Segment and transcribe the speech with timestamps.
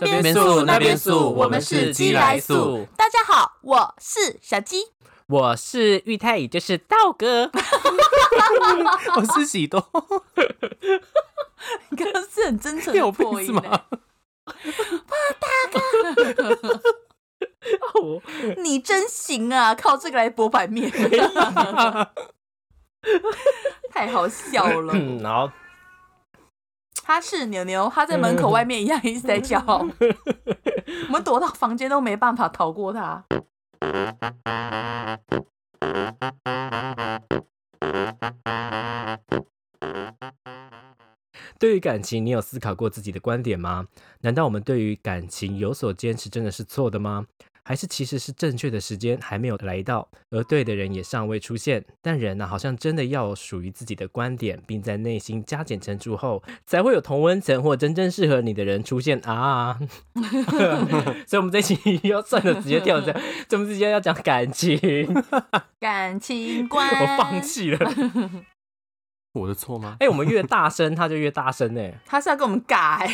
[0.00, 2.86] 这这边边素那边素素，我们是鸡来素。
[2.96, 4.76] 大家好，我是小鸡。
[5.26, 7.50] 我是玉泰，也就是道哥。
[9.16, 9.84] 我是喜多，
[11.90, 13.80] 你刚刚是很真诚的 破音吗呢，
[18.02, 18.22] 我
[18.62, 19.74] 你真行啊！
[19.74, 20.90] 靠这个来博版面，
[23.90, 24.92] 太好笑了。
[24.96, 25.50] 嗯，然后
[27.04, 33.24] 他是牛牛，他在门口外面一样一直在叫， 我们躲到房间都没办法逃过他。
[41.58, 43.86] 对于感情，你有思考过自己的观点吗？
[44.22, 47.26] 难道我们对于感情有所坚持，真的是错的吗？
[47.64, 51.84] 还是其实是正确的时间还没有来到，而对的人也尚未出现？
[52.00, 59.78] 但人呢、好像真的要有属于自己的观点，并在内心加减乘除后，才会有同温层或真正适合你的人出现啊！
[61.26, 61.76] 所以，我们这一期
[62.08, 64.78] 要算了，直接跳这样，这么直接要讲感情，
[65.78, 67.42] 感情观，我放。
[67.42, 67.78] 弃了。
[69.32, 69.96] 我的错吗？
[70.00, 73.06] 哎、我们越大声，他就越大声哎、他是要跟我们尬、欸，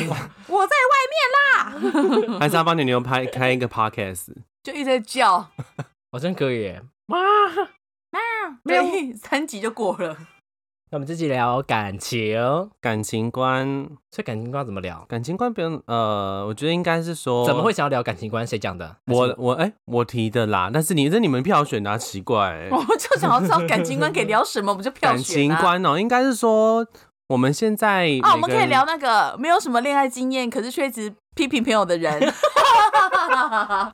[0.48, 4.34] 我在外面啦，还是要帮你牛拍开一个 podcast？
[4.62, 5.50] 就一直在叫，
[6.12, 6.83] 我真可以耶。
[7.06, 7.19] 哇，
[8.64, 10.16] 对，三集就过了。
[10.91, 12.34] 那我们这集聊感情，
[12.81, 15.05] 感情观，所以感情观怎么聊？
[15.06, 18.47] 感情观不用呃，我觉得应该是说，怎么会想要聊感情观？
[18.47, 18.97] 谁讲的？
[19.08, 25.56] 我我哎、我提的啦，但是你这你们票选的、啊、奇怪、欸， 我就想要知道感情观可以聊什么，我们就票感选、啊。
[25.56, 26.86] 情观哦，应该是说
[27.28, 32.20] 我们现在啊，我们可以聊那个没有什么恋爱经验，可是却一直批评朋友的人。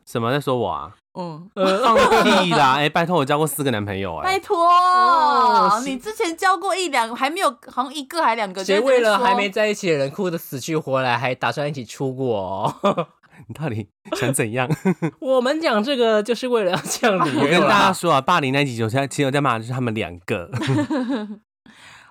[0.07, 0.91] 什么在说我啊？
[1.17, 2.75] 嗯，放屁啦！
[2.81, 8.65] 哎、拜托，我交过四个男朋友哎、拜托，哦你之前交过一两个，还没有，好像一个还两个。
[8.65, 12.75] 谁为了还没在一起的人哭得死去活来，还打算一起出国、
[13.47, 13.87] 你到底
[14.17, 14.69] 想怎样？
[15.21, 20.51] 我们讲这个就是为了要降你，我跟大家说啊，霸凌那集有在，其实我在骂的就是他们两个。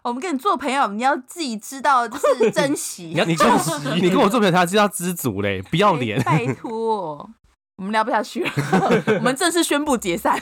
[0.05, 3.05] 我们跟你做朋友，你要自己知道就是珍惜。
[3.05, 6.21] 你要你跟我珍惜你跟我做朋友，他知道知足嘞，不要脸。
[6.23, 7.29] 拜托，
[7.77, 8.51] 我们聊不下去了，
[9.19, 10.41] 我们正式宣布解散。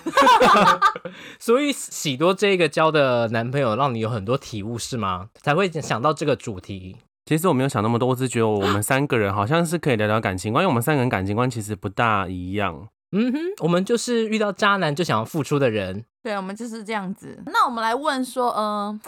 [1.40, 5.28] 所以喜多这个交的男朋友让你有很多体悟是吗？
[5.42, 6.98] 才会想到这个主题。
[7.28, 12.88] 其实我没有想那么多，我只是觉得我们三个人好像是可以聊聊感情观，因为我们三个人感情观其实不大一样。
[13.12, 16.06] 嗯哼，我们就是遇到渣男就想要付出的人。
[16.24, 17.42] 对，我们就是这样子。
[17.48, 19.00] 那我们来问说，嗯、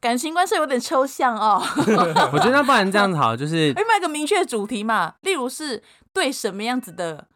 [0.00, 1.62] 感情观是有点抽象哦，
[2.32, 5.14] 我觉得那不然这样子好，就是有没有一个明确的主题嘛？
[5.20, 5.82] 例如是
[6.12, 7.26] 对什么样子的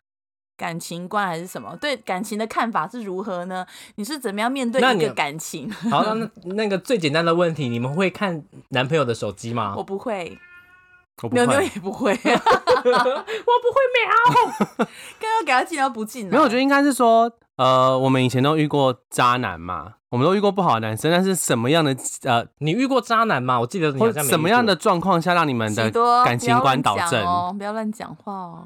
[0.57, 1.77] 感情观，还是什么？
[1.77, 3.67] 对感情的看法是如何呢？
[3.97, 5.71] 你是怎么样面对一个感情？
[5.91, 9.75] 好，那那那个最简单的问题，你们会看男朋友的手机吗？
[9.77, 10.39] 我不会，
[11.23, 11.45] 我不会。
[11.45, 14.89] 牛牛也不会，刚我不会瞄。
[15.21, 16.31] 刚给他进，然后不进了。
[16.31, 23.59] 没有，我觉得应该是说，呃，我们以前都遇过渣男嘛，我们都遇过不好的男生，但是什么样的呃，你遇过渣男吗？
[23.61, 27.21] 我记得你或好像没遇什么样的状况下让你们的喜多感情观导不要乱正？
[27.21, 28.65] 讲哦，不要乱讲话哦。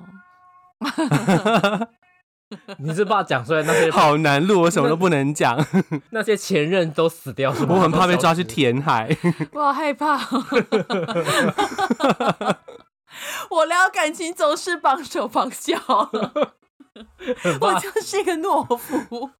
[2.76, 5.58] 你是怕讲出来那些好难录，我什么都不能讲，
[6.12, 7.74] 那些前任都死掉是吗？
[7.74, 9.08] 我很怕被抓去填海。
[9.54, 10.44] 我好害怕、哦。
[13.48, 16.10] 我聊感情总是绑手绑脚，
[17.60, 19.30] 我就是一个懦夫，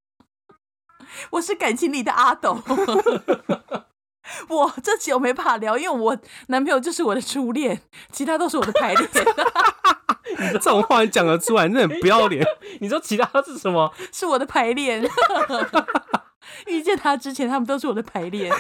[1.31, 2.59] 我是感情里的阿斗。
[4.49, 9.09] 我这集我没办法聊，因为我男朋友就是我的初恋，其他都是我的排 练。
[10.53, 12.47] 这种话你讲得出来，那很不要脸。
[12.81, 13.93] 你说其他是什么？
[14.13, 15.03] 是我的排练。
[16.67, 18.55] 遇见他之前，他们都是我的排练。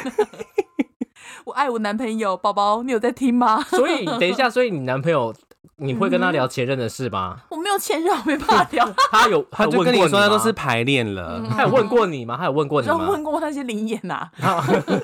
[1.44, 3.62] 我爱我男朋友，宝宝，你有在听吗？
[3.70, 5.34] 所以等一下，所以你男朋友
[5.76, 7.40] 你会跟他聊前任的事吗？
[7.50, 8.92] 我没有前任，我没办法聊。
[9.10, 11.42] 他有 他就有问过跟你说，他都是排练了。
[11.50, 12.36] 他有问过你吗？
[12.36, 13.08] 他有问过你吗？
[13.08, 14.30] 问过那些灵眼呐、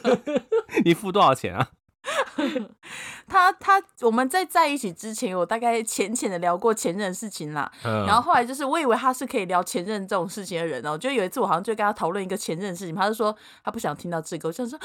[0.85, 1.69] 你付多少钱啊？
[3.27, 7.71] 他他我们在在一起之前，有大概浅浅的聊过前任的事情啦。
[7.85, 10.97] 嗯然后后来就是，我以为他是可以聊前任这种事情的人哦。
[10.97, 14.49] 就有一次，我好像就跟他讨论一个前任的事情，他就说他不想听到这个。
[14.49, 14.79] 我想说，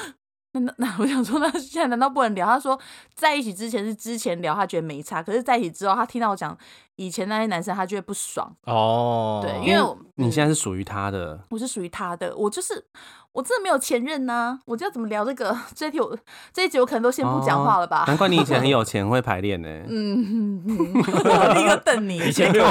[0.53, 2.47] 那那那， 我想说，那现在难道不能聊？
[2.47, 2.79] 他说
[3.13, 6.57] 在一起之前是之前聊，他觉得没差，可是在一起之后，他听到我讲
[6.95, 8.55] 以前那些男生，他就会不爽。
[8.65, 12.85] 哦，对，因为我你现在是属于他的，我是属于他的，我就是
[13.31, 15.57] 我真的没有前任呐、我就要怎么聊这个？
[15.73, 16.15] 这一题我
[16.53, 18.03] 这一集我可能都先不讲话了吧？
[18.03, 19.67] 哦难怪你以前很有钱， 会排练呢。
[19.89, 22.17] 嗯，嗯嗯我立刻瞪你。
[22.19, 22.65] 以前没有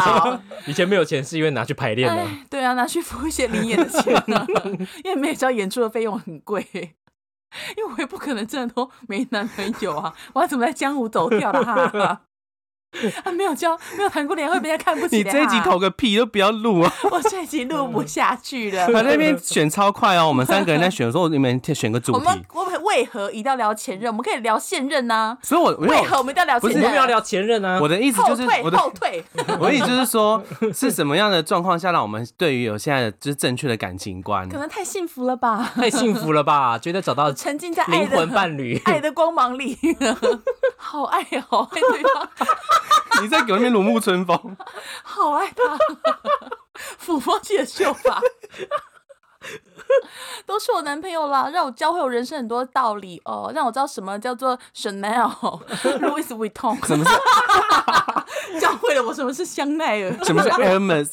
[0.66, 2.22] 以前没有钱是因为拿去排练的。
[2.22, 4.46] 哎，对啊，拿去付一些灵演的钱啊，
[5.02, 6.94] 因为每场演出的费用很贵。
[7.76, 11.88] 因为我也不可能真的都没男朋友啊，我要怎么在江湖走跳啦？
[11.88, 12.22] 哈
[12.92, 16.92] 哈他没有交，没有谈过恋爱会被人家看不起你的这一集投个屁都不要录啊！
[17.10, 18.86] 我这一集录不下去了。
[18.92, 22.44] 他那边选超快哦，我们三个人在选，的时候你们选个主我们题。
[22.52, 24.10] 我们为何一定要聊前任？
[24.10, 26.90] 我们可以聊现任呐、所以我为何我们一定要聊不是前任？
[26.90, 27.88] 我们要聊前任啊我。
[27.88, 29.24] 的意思就是后退我的后退。
[29.60, 30.42] 我的意思就是说，
[30.74, 34.58] 是什么样的状况下让我们对于有现在的就是正确的感情观可？
[34.58, 36.78] 能太幸福了吧， 太幸福了吧？
[36.78, 38.80] 觉得找到沉浸在爱灵魂伴侣。
[38.86, 39.78] 爱的光芒里，
[40.76, 42.28] 好爱好爱对方，
[43.22, 44.56] 你在给我那边如沐春风，
[45.02, 45.78] 好爱他，
[47.04, 48.20] 抚摸起的秀发。
[50.46, 55.60] 都是我男朋友啦，让我教会我人生很多道理哦，让我知道什么叫做 Chanel、
[56.00, 61.10] Louis Vuitton，什么是教会了我什么是香奈儿，什么是 Hermes？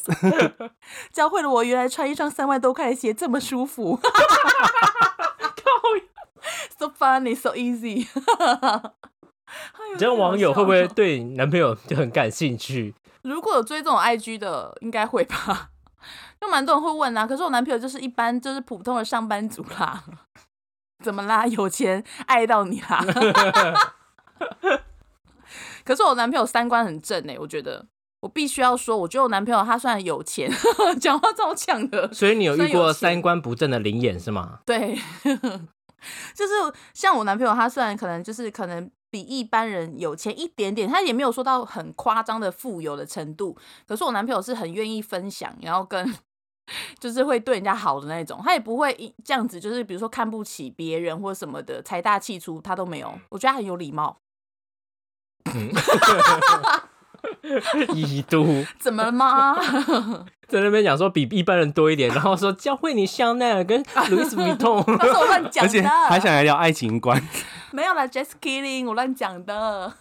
[1.11, 3.99] 教会了我原来穿一双三万多块的鞋这么舒服。
[6.77, 8.07] so funny, so easy。
[9.97, 12.93] 这样网友会不会对你男朋友就很感兴趣？
[13.23, 15.69] 如果有追这种 IG 的，应该会吧？
[16.39, 17.27] 就蛮多人会问啊。
[17.27, 20.03] 可是我男朋友就是一般就是普通的上班族啦，
[21.03, 21.45] 怎么啦？
[21.47, 23.03] 有钱爱到你啦？
[25.83, 27.85] 可是我男朋友三观很正哎、我觉得
[28.21, 30.49] 我必须要说，我觉得我男朋友他虽然有钱，
[31.01, 34.59] 讲话超呛的，所以你有遇过三观不正的灵眼是吗？
[34.65, 34.95] 对，
[36.35, 36.53] 就是
[36.93, 43.57] 像我男朋友，他虽然可能就是可能比一般人有钱一点点，他也没有说到很夸张的富有的程度，
[43.87, 46.13] 可是我男朋友是很愿意分享，然后跟
[46.99, 54.19] 就是会对人家好的那种，他也不会这样子，就是比如说看不起别人或什么的，财大气粗，他都没有，我觉得他很有礼貌。
[57.43, 59.55] 嗯，已读怎么了吗？
[60.47, 64.83] 在那边讲说比一般人多一点，然后说教会你香奈儿跟 Louis Vuitton。
[64.97, 67.21] 那是我乱讲的，而且还想来聊爱情观，
[67.71, 69.93] 没有啦，just kidding，我乱讲的。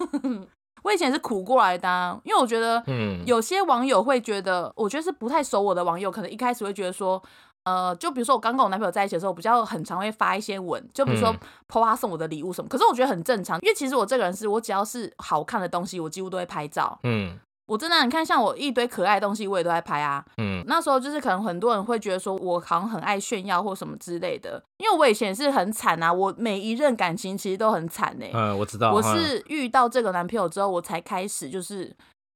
[0.85, 7.23] 我以前是苦过来的啊、因为我觉得，嗯，有些网友会觉得，我觉得是不太熟我的网友，可能一开始会觉得说，
[7.69, 11.39] 呃，就比如说我刚跟我男朋友在一起的时候，我比较很常会发一些文，就比如说嗯
[11.69, 12.69] po 他送我的礼物什么。
[12.69, 16.99] 可是我觉得很正常，因为其实我这个人是我只要是好看的东西，我几乎都会拍照。
[17.03, 20.25] 嗯我真的啊，你看像我一堆可爱的东西，我也都在拍啊。
[20.39, 31.95] 嗯那时候就是可能很多人会觉得说我好像很爱炫耀或什么之类的，因为我以前也是很惨啊，我每一任感情其实都很惨呢、嗯，我知道，我嗯是遇到这个男朋友之后，我才开始就是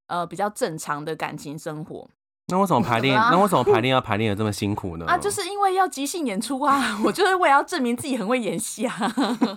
[0.09, 2.07] 呃比较正常的感情生活
[2.53, 3.15] 那为什么排练？
[3.15, 5.07] 怎么啦那为什么排练要排练的这么辛苦呢？
[5.09, 8.95] 啊，就是因为要即兴演出啊， 我就是为了要证明自己很会演戏啊，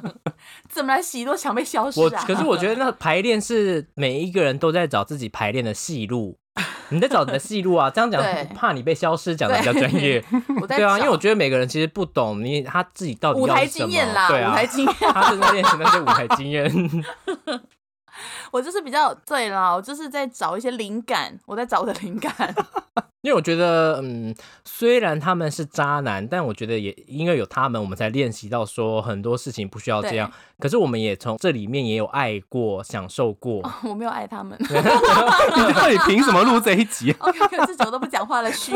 [0.69, 2.23] 怎么来洗都想被消失我，啊？
[2.25, 6.37] 可是我觉得那排练是每一个人都在找自己排练的戏路。
[6.89, 10.23] 你在找你的戏路啊，这样讲对怕你被消失，讲的比较专业。
[10.67, 16.71] 对啊，因为我找觉得每个人其实不懂你他自己到底舞台要什么经验啦，对啊舞，台经验，他正在练习那些舞台经验。
[18.51, 22.55] 我就是比较对啦，我就是在找一些灵感，我在找我的灵感。
[23.25, 30.31] 因为我觉得，嗯，虽然他们是渣男，但我觉得也因为有他们，我们才练习到说很多事情不需要这样。
[30.59, 33.67] 可是我们也从这里面也有爱过、享受过。
[33.83, 34.55] 我没有爱他们。
[34.61, 38.71] 你到底凭什么录这一集？OK，可是我都不讲话了，虚。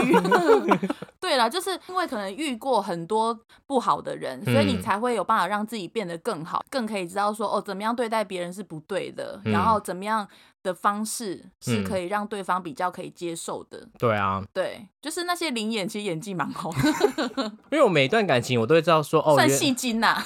[1.21, 10.27] 对啦，就是因为可能遇过很多不好的人，所以你嗯才会有办法让自己变得更好，更可以知道说哦，怎么样对待别人是不对的，嗯然后怎么样
[10.61, 13.87] 的方式是嗯可以让对方比较可以接受的。
[13.97, 20.23] 对啊，对，就是那些灵演其实演技蛮好的， 因为我每一段感情我都会知道说，哦，算戏精呐、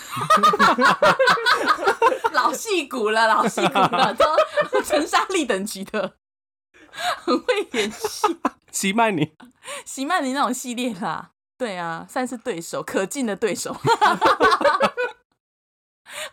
[2.33, 6.13] 老戏骨了，老戏骨了，都陈莎莉等级的，
[7.23, 8.37] 很会演戏。
[8.71, 9.33] 席曼尼。
[9.85, 13.75] 席曼妮那种系列啦，对啊，算是对手，可敬的对手。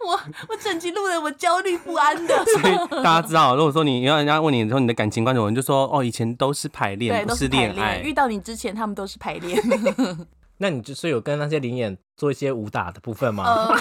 [0.00, 8.04] 我我整集录的我焦虑不安的，所以大家知道，如果说你要人家问你说你的感情观怎么，你就说哦，以前都是排对，练，不是排恋爱练。。
[8.06, 9.60] 遇到你之前，他们都是排练。
[10.58, 13.44] 那你就是有跟那些灵演做一些武打的部分吗？
[13.46, 13.80] 呃，咔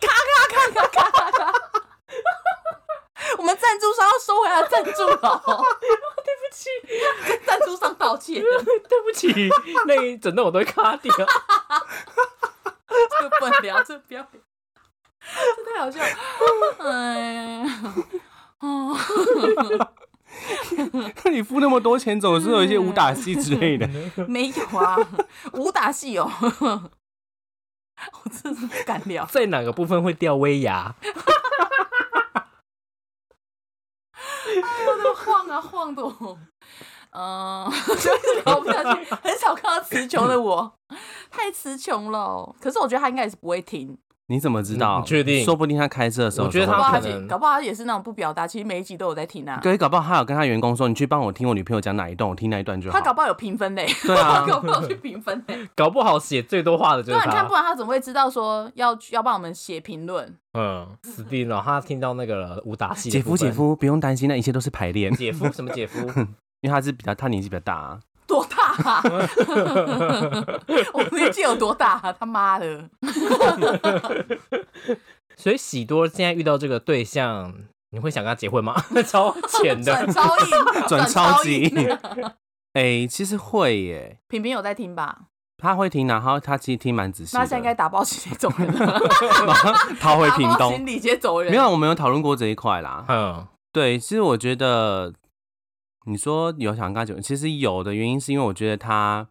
[0.00, 1.52] 咔咔咔咔咔咔！
[3.38, 5.42] 我们赞助商要收回来赞助了，
[6.22, 6.70] 对不起，
[7.26, 9.50] 跟赞助商道歉，对不起，
[9.88, 11.12] 那一整段我都会卡掉。
[13.18, 14.28] 这个不能聊，这个不要聊，
[15.56, 16.06] 这太好笑了。
[16.90, 17.94] 哎呀，
[18.60, 18.96] 哦。
[21.30, 23.86] 你付那么多钱，总是有一些武打戏之类的。
[24.26, 24.96] 没有啊，
[25.52, 26.30] 武打戏哦，
[28.24, 29.26] 我真是不敢聊。
[29.26, 30.94] 在哪个部分会掉威亚？
[34.86, 36.38] 我都晃啊晃的我，
[37.12, 39.04] 嗯，就是聊不下去。
[39.22, 40.72] 很少看到词穷的我，
[41.30, 42.54] 太词穷了。
[42.60, 43.96] 可是我觉得他应该也是不会听，
[44.28, 45.00] 你怎么知道？
[45.00, 49.60] 你确定说不定他开车的时候我觉得他可能搞不好他也是那种不表达，其实每一集都有在听啊。
[49.62, 52.98] 对，搞不好他有跟他员工说，你去帮我听我女朋友讲哪一段，我听那一段就好。
[52.98, 55.68] 他搞不好有评分嘞，对啊 搞不好去评分嘞。
[55.76, 57.52] 搞不好写最多话的就是对啊，你看，不。
[57.52, 60.34] 然他怎么会知道说要要帮我们写评论？
[60.54, 65.98] 嗯，死定了，他听到那个武打戏姐夫姐，夫不用担心，那一切都是排练，姐夫什么姐夫？
[66.62, 68.00] 因为他是比较他年纪比较大、啊。
[68.26, 69.02] 多大、啊？
[70.94, 72.12] 我年纪有多大、啊？
[72.18, 72.88] 他妈的！
[75.36, 77.52] 所以喜多现在遇到这个对象，
[77.90, 78.74] 你会想跟他结婚吗？
[79.06, 80.46] 超浅转的，超硬，
[80.88, 81.98] 转超级硬。
[82.72, 85.18] 哎、其实会耶，平平有在听吧？
[85.62, 87.38] 他会听然后他其实听蛮仔细的。
[87.38, 88.98] 那现在应该打包行李走人了。
[90.00, 91.52] 他会屏东行李直接走人。
[91.52, 93.04] 没有，我们有讨论过这一块啦。
[93.08, 95.12] 嗯，对，其实我觉得
[96.06, 99.28] 你说有想跟他结婚，其实有的原因是因为我觉得他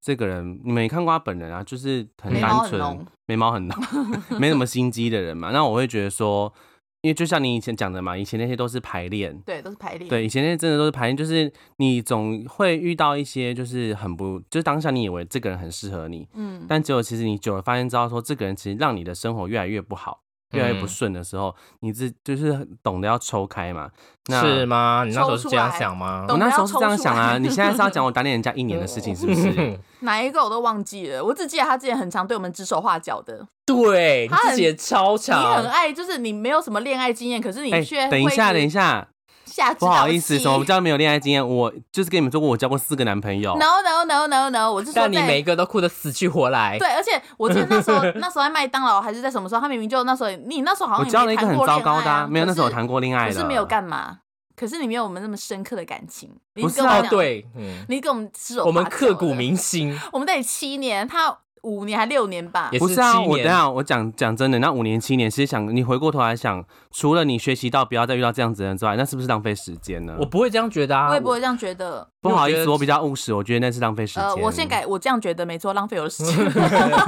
[0.00, 3.78] 这个人，你没看过他本人啊，就是很单纯，眉毛很浓，
[4.38, 5.50] 没什么心机的人嘛。
[5.50, 6.52] 那我会觉得说，
[7.00, 9.38] 因为就像你以前讲的嘛，以前那些都是排练。
[9.46, 10.08] 对，都是排练。
[10.08, 20.20] 对，以前那些真的都是排练，就是你总会遇到一些，就是很不，就是当下你以为这个人很适合你，嗯，但结果其实你久了发现，知道说这个人其实让你的生活越来越不好，
[20.54, 23.90] 越来越不嗯顺的时候，你自就是懂得要抽开嘛。
[24.26, 25.04] 那是吗？
[25.06, 26.24] 你那时候是这样想吗？
[26.28, 29.78] 我那时候是这样想啊，你现在是要讲 我打脸人家一年的事情是不是？
[30.00, 33.46] 哪一个我都忘记了，我只记得他之前很常对我们指手画脚的。
[33.66, 39.06] 对，他自己也超你很，爱，就是你没有什么恋爱经验，可是你哎、却等一下，等一下，
[39.54, 41.46] 下，不好意思，什么叫没有恋爱经验？
[41.46, 43.54] 我就是跟你们说过，我交过四个男朋友。
[43.56, 46.76] ？No No No No No，我是说但你每一个都哭得死去活来。
[46.78, 54.18] 对，而且我记得那时候那时候在麦当劳还是在什么时候，他明明就那时候你那时候好像也我交了一个很糟糕的、啊，没有，那时候谈过恋爱的，可是没有干嘛，
[54.56, 56.30] 可是你没有我们那么深刻的感情。
[56.54, 62.78] 你不是啊对，嗯，你跟我们指手我们刻骨，铭心，我们在一起七年，他五年还六年吧也。
[62.78, 70.14] 不是啊，我等下我讲讲真的，那五年七年，其实想你回过头来想，除了你学习到不要再遇到这样子的人之外，那是不是浪费时间呢？
[70.20, 72.06] 我不会这样觉得啊，我也不会这样觉得。
[72.20, 74.24] 不好意思，我比较务实，我觉得那是浪费时间。
[74.24, 76.36] 呃，我先改，我这样觉得没错，浪费我的时间。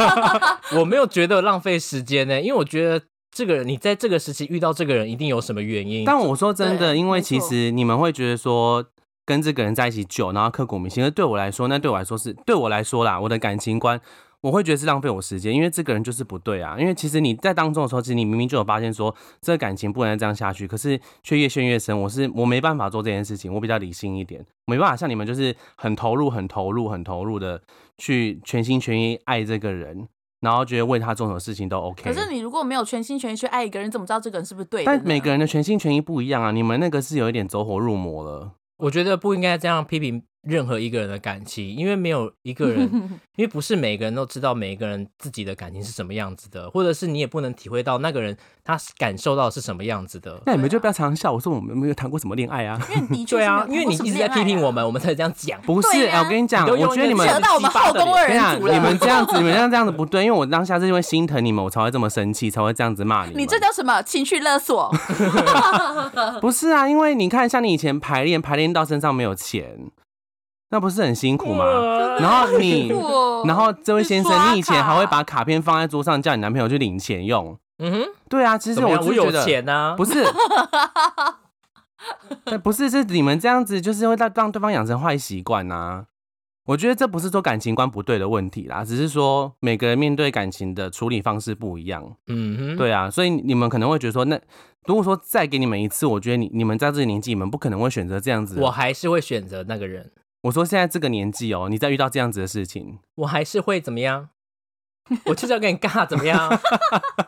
[0.78, 6.04] 我没有觉得浪费时间呢，因为我觉得这个人，你在这个时期遇到这个人，一定有什么原因。
[6.04, 8.84] 但我说真的，因为其实你们会觉得说
[9.24, 11.02] 跟这个人在一起久，然后刻骨铭心。
[11.02, 14.00] 而对我来说，那对我来说是对我来说啦，我的感情观。
[14.42, 16.76] 我会觉得是浪费我时间，因为这个人就是不对啊。
[16.78, 21.98] 因为其实你在当中的时候，其实你明明就有发现说这个感情不能再这样下去，可是却越陷越深。
[22.00, 27.60] 我是我没办法做这件事情，我比较理性一点，没办法像你们就是很投入、很投入、很投入的
[27.98, 30.08] 去全心全意爱这个人，
[30.40, 32.02] 然后觉得为他做什么事情都 OK。
[32.02, 34.86] 可是你如果没有全心全意去爱一个人，怎么知道这个人是不是对的？
[34.86, 38.52] 但每个人的全心全意不一样啊，你们那个是有一点走火入魔了。
[38.78, 42.80] 我觉得不应该这样批评任何一个人的感情，因为没有一个人，
[43.36, 50.40] 因为不是每个人都知道每一个人自己的感情是什么样子的，或者是你也不能体会到那个人他感受到是什么样子的。
[50.46, 52.80] 那你们就不要常常笑我说我们没有谈过什么恋爱啊。
[52.94, 55.60] 因为的确是对啊，因为你一直在批评我们，我们才这样讲。
[55.62, 58.72] 不是，对啊哎我跟你讲，我觉得你们扯到我们后宫二人组了。
[58.72, 63.32] 你们这样子，你们这样这样子不对，因为我当下是因为心疼你们，我才会这么生气，才会这样子骂你。
[63.34, 64.94] 你这叫什么情绪勒索？
[66.40, 66.88] 不是啊？
[66.88, 69.90] 因为你看，像你以前排练，排练到身上没有钱，
[70.70, 71.64] 那不是很辛苦吗？
[72.18, 72.88] 然后你，
[73.46, 77.58] 然后这位先生，你以前还会把卡片放在桌上，叫你男朋友去领钱用。
[77.78, 79.04] 嗯哼，对啊，其实怎么样？
[79.04, 80.24] 我有钱啊，不是，
[82.44, 86.06] 但不是，是你们这样子，就是会让让对方养成坏习惯呐。
[86.66, 92.02] 我觉得这不是说感情观不对的问题啦，只是说每个人面对感情的处理方式不一样。
[92.26, 94.40] 嗯哼，对啊，所以你们可能会觉得说，那
[94.86, 98.58] 如果说再给你们一次，我觉得你你们在这个年纪，你们不可能会选择这样子。
[98.60, 100.10] 我还是会选择那个人，
[100.46, 104.30] 我说现在这个年纪哦，你再遇到这样子的事情，我还是会怎么样？
[105.26, 106.58] 我就是要跟你尬，怎么样？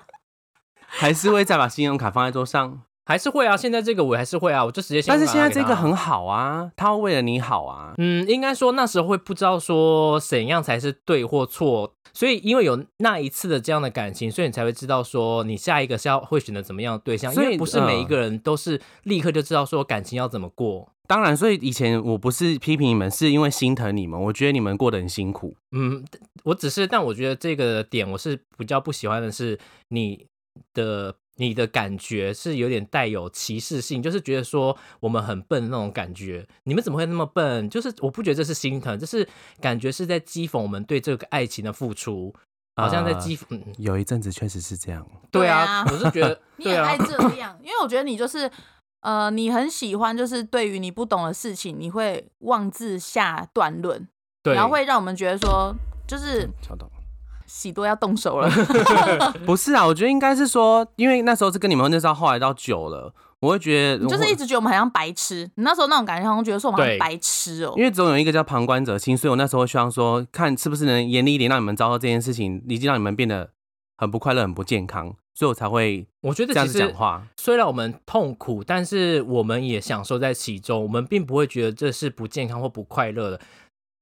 [0.86, 2.82] 还是会再把信用卡放在桌上。
[3.06, 7.94] 还是会啊，现在这个我还是会啊，我就直接先但是现在这个很好啊，他会为了你好啊。
[7.96, 20.92] 嗯，应该说那时候会不知道说怎样才是对或错，所以因为有那一次的这样的感情，所以你才会知道说你下一个是要会选择怎么样的对象，因为不是每一嗯个人都是立刻就知道说感情要怎么过。
[21.08, 25.56] 当然，所以以前我不是批评你们，是因为心疼你们，我觉得你们过得很辛苦。
[25.72, 26.04] 嗯，
[26.44, 30.26] 我只是，但我觉得这个点我是比较不喜欢的是你
[30.74, 36.46] 的你的感觉是有点带有歧视性，就是觉得说我们很笨的那种感觉。
[36.64, 37.70] 你们怎么会那么笨？
[37.70, 39.26] 就是我不觉得这是心疼，这是
[39.62, 42.34] 感觉是在讥讽我们对这个爱情的付出，
[42.76, 43.44] 好像在啊讥讽。
[43.50, 48.50] 嗯，有一阵子确实是这样，对啊，我是觉得 你也爱，这样， 因为我觉得你就是
[49.00, 54.08] 呃，你很喜欢，就是对于你不懂的事情，你会妄自下断论，
[54.42, 55.74] 对，然后会让我们觉得说，
[56.06, 56.90] 就是 敲到。
[57.46, 58.50] 喜多要动手了。
[59.46, 73.48] 不是啊，我觉得应该是说，因为那时候是跟你们那时候后来到久了，我会觉得就是一直觉得我们好像白痴，你那时候那种感觉，好像觉得说我们好像白痴哦、因为总有一个叫旁观者清，所以我那时候会希望说，看是不是能严厉一点，让你们遭到这件事情已经让你们变得
[73.96, 77.24] 很不快乐、很不健康，所以我才会我觉得这样子讲话。
[77.36, 83.40] 虽然我们痛苦，但是我们也享受在其中，我们并不会觉得这是不健康或不快乐的。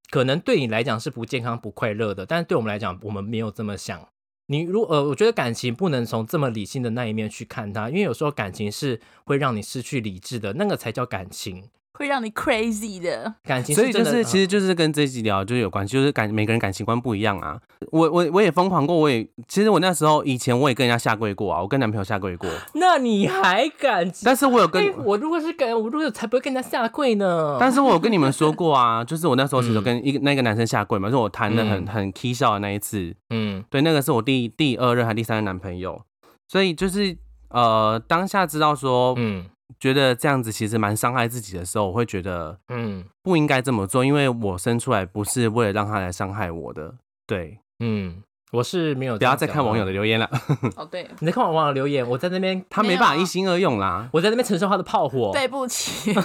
[0.09, 4.00] 可能对你来讲是不健康、不快乐的，但是对我们来讲，我们没有这么想。
[4.47, 11.69] 你如呃，我觉得感情不能从这么理性的那一面去看它，因为有时候感情是会让你失去理智的，那个才叫感情。
[11.97, 13.35] 会让你 crazy 的。
[13.45, 17.59] 感情所以就是，其实就是跟这一集聊就是有关系，就是感每个人感情观不一样啊。
[17.91, 24.11] 我我我也疯狂过，我也其实我那时候以前我也跟人家下跪过啊，我跟男朋友下跪过，那你还敢？
[24.25, 27.57] 但是我有跟哎，我如果是敢，我如果才不会跟人家下跪呢。
[27.59, 36.00] 但是我有跟你们说过啊， 就是我那时候其实跟一个那个男生下跪嘛，就是我谈的很嗯很 k 笑的那一次，嗯对，那个是我第第二任还第三任男朋友，
[36.49, 37.17] 所以就是
[37.50, 39.45] 呃当下知道说，嗯
[39.78, 46.94] 觉得这样子其实蛮伤害自己的时候，我会觉得嗯不应该这么做，因为我生出来不是为了让他来伤害我的，
[47.26, 49.18] 对，嗯，我是没有。
[49.18, 50.30] 不要再看网友的，留言了，
[50.76, 54.08] 哦，对， 你在看网友留言，我在那边，他没办法一心二用啦。
[54.12, 55.30] 我在那边承受他的炮火。
[55.35, 56.14] 对不起。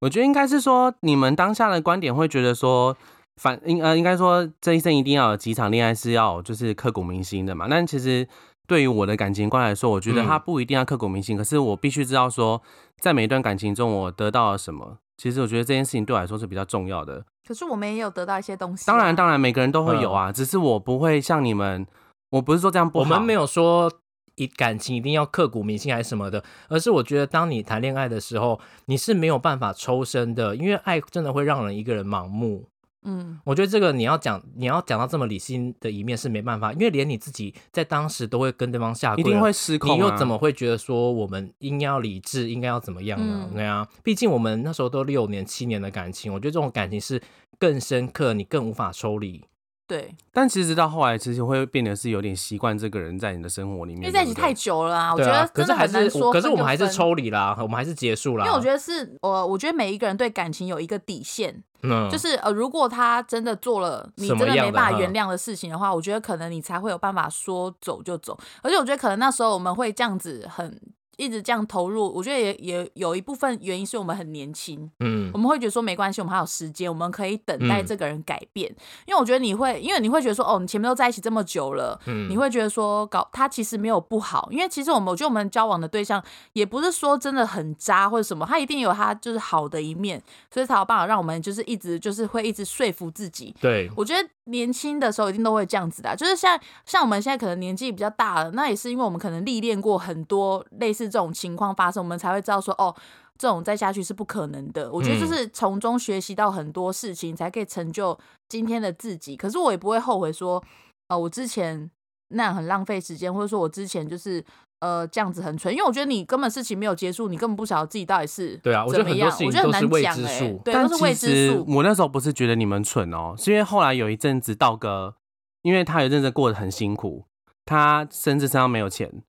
[0.00, 2.96] 我觉得应该是说，你们当下的观点会觉得说，
[3.40, 7.68] 反应呃，应该说这一生一定要有几场恋爱是要就是刻骨铭心的嘛。
[7.70, 8.26] 但其实
[8.66, 12.62] 对于我的感情观来说，我觉得嗯它不一定要刻骨铭心，可是我必须知道说，
[12.98, 14.98] 在每一段感情中我得到了什么。
[15.16, 17.24] 其实我觉得这件事情对我来说是比较重要的。
[17.46, 21.86] 可是我们也有得到一些东西啊、当然，当然每个人都会有啊，只是我不会像你们，
[22.30, 23.92] 我不是说这样不好，我们没有说
[24.36, 32.68] 一感情一定要刻骨铭心还是什么的，而是我觉得当你谈恋爱的时候，你是没有办法抽身的，因为爱真的会让人一个人盲目。
[33.04, 43.48] 嗯，我觉得这个你要讲，你要讲到这么理性的一面是没办法，因为连你自己在当时都会跟对方下跪，一定会失控、啊，你又怎么会觉得说我们应该要理智，应该要怎么样呢？
[43.50, 47.20] 嗯对啊，毕竟我们那时候都六年、七年的感情，我觉得这种感情是
[47.58, 49.44] 更深刻，你更无法抽离。
[49.92, 56.32] 对，但其实到后来，其实会变得是有点习惯这个人在你的生活里面，因为在一起太久了啊，我觉得，真的可是还是很难说。
[56.32, 58.46] 可是我们还是，抽离啦，我们还是结束啦。
[58.46, 68.38] 因为我觉得是，呃，我觉得每一个人对感情有一个底线，嗯，就是呃，如果他真的做了你真的没办法原谅的事情的话，我觉得可能你才会有办法说走就走。
[68.62, 70.80] 而且我觉得可能那时候我们会这样子很
[71.16, 78.68] 一直这样投入，我觉得也也有一部分原因是我们很年轻，嗯我们会觉得说没关系，我们还有时间，我们可以等待嗯这个人改变。
[79.06, 86.22] 因为我觉得你会，因为你会觉得说，哦，你前面都在一起这么久了，嗯你会觉得说，搞他其实没有不好，因为其实我们我觉得我们交往的对象
[86.54, 93.54] 也不是说真的很渣或者什么，他一定有他就是好的一面，所以才有办法让我们就是一直就是会一直说服自己。
[93.60, 102.94] 对，我觉得年轻的时候一定都会这样子的啊、就是像像我们现在可能年纪比较大了，那也是因为我们可能历练过很多类似这种情况发生，我们才会知道说，哦，
[103.38, 104.90] 这种再下去是不可能的。
[104.92, 109.36] 我觉得就是从中学习到很多事情，才可以成就今天的自己。
[109.36, 110.62] 可是我也不会后悔说，
[111.08, 111.90] 呃，我之前
[112.28, 114.44] 那样很浪费时间，或者说我之前就是。
[114.82, 121.64] 呃，这样子很蠢，因为我觉得你根本事情没有结束，你根本不晓得自己到底是对啊我觉得怎么样很多事情我觉得很难都是未知数对，但都是未知其。
[121.72, 125.14] 我那时候不是觉得你们蠢哦，是因为后来有一阵子道哥，
[125.62, 127.26] 因为他有一阵子过得很辛苦，
[127.64, 129.22] 他甚至身上没有钱，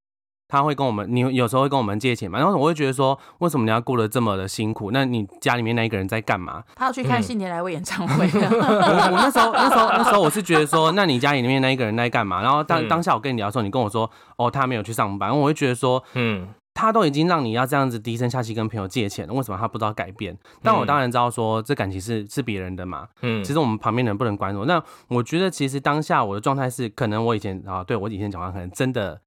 [0.53, 4.91] 他会跟我们，你有时候会跟我们借钱嘛，然后我会觉得说，为什么你要过得这么的辛苦？
[4.91, 6.63] 那你家里面那一个人在干嘛？
[6.75, 12.39] 他要去看嗯信田来未演唱会，我 我那时候那时候那时候我是觉得说，那你家里面那一个人在干嘛？
[12.43, 20.35] 然后当嗯当下我跟你聊的时候，你跟我说，哦，他没有去上班，我会觉得说，嗯他都已经让你要这样子低声下气跟朋友借钱了，为什么他不知道改变？
[20.61, 24.65] 但我当然知道说这感情是是别人的嘛，嗯，其实我们旁边人不能管我。
[24.65, 29.21] 那我觉得其实当下我的状态是，可能我以前啊，对我以前讲话可能真的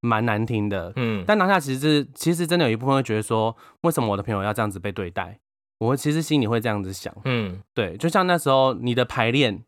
[0.00, 5.38] 蛮难听的，嗯但当下其实是其实真的有一部分会觉得说，为什么我的朋友要这样子被对待？
[5.78, 9.62] 我其实心里会这样子想，嗯对，就像那时候你的排练，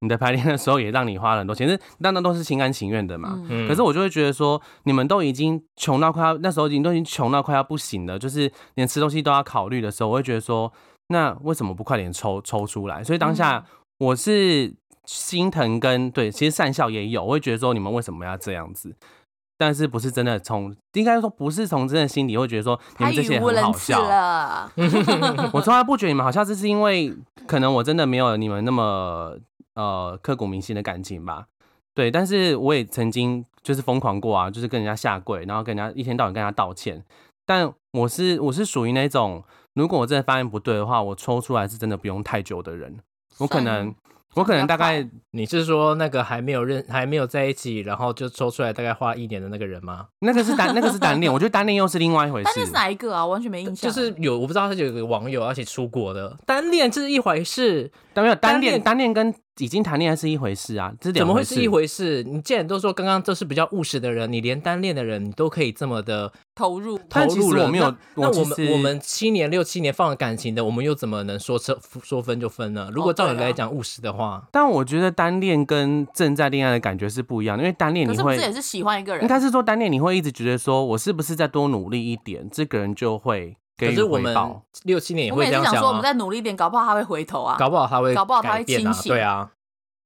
[0.00, 3.30] 你的排练的时候也让你花了很多钱，是那那都是心甘情愿的嘛。
[3.34, 10.72] 嗯嗯，可是我就会觉得说，你们都已经穷到快要那时候已经都已经穷到快要不行了，就是连吃东西都要考虑的时候，我会觉得说，
[11.08, 13.02] 那为什么不快点抽抽出来？
[13.02, 13.64] 所以当下
[13.98, 14.72] 我是
[15.06, 18.94] 心疼跟对，其实善笑也有，我会觉得说，你们为什么要这样子？
[19.58, 24.00] 但是不是真的从，应该说不是从真的心里会觉得说，你们这些人很好笑。
[24.08, 24.70] 了。
[25.52, 27.12] 我从来不觉得你们好笑，这是因为
[27.46, 29.36] 可能我真的没有你们那么
[29.74, 31.46] 呃刻骨铭心的感情吧。
[31.92, 37.04] 对，但是我也曾经就是疯狂过啊，就是跟人家下跪，然后跟人家一天到晚跟人家道歉。
[37.44, 39.42] 但我是我是属于那种，
[39.74, 43.00] 如果我真的发现不对的话，我抽出来是真的不用太久的人。
[43.38, 43.92] 我可能
[44.34, 50.06] 我可能大概你是说那个还没有认还没有在一起，然后就抽出来大概花一年的那个人吗？
[50.20, 52.44] 那个是单那个是单恋， 我觉得单恋又是另外一回事。
[52.44, 53.24] 单恋是哪一个啊？
[53.24, 53.74] 我完全没印象。
[53.74, 62.22] 就是有我不知道他有个网友要一起出国的单恋这是一回事，但没有单恋，单恋跟已经谈恋爱是一回事啊，这怎么会是一回事？
[62.22, 72.90] 你既然都说刚刚这是比较务实的人，你连单恋的人你都可以这么的投入，投入了，我没有那那我们我们七年六七年放了感情的，我们又怎么能说说说分就分呢？
[72.92, 79.22] 如果照你来讲务实的话，但我觉得单恋跟正在恋爱的感觉是不一样的，因为单恋可你会是不是也是喜欢一个人？
[79.22, 84.62] 应该是说单恋你会一直觉得说我是不是再多努力一点，这个人就会可是我们回报。
[84.82, 85.92] 六七年也我们也是想说，我会这样想啊。
[85.94, 87.56] 们再努力一点，搞不好他会回头啊。
[87.58, 89.12] 搞不好他会，搞不好他会变啊清，醒。
[89.12, 89.50] 对啊。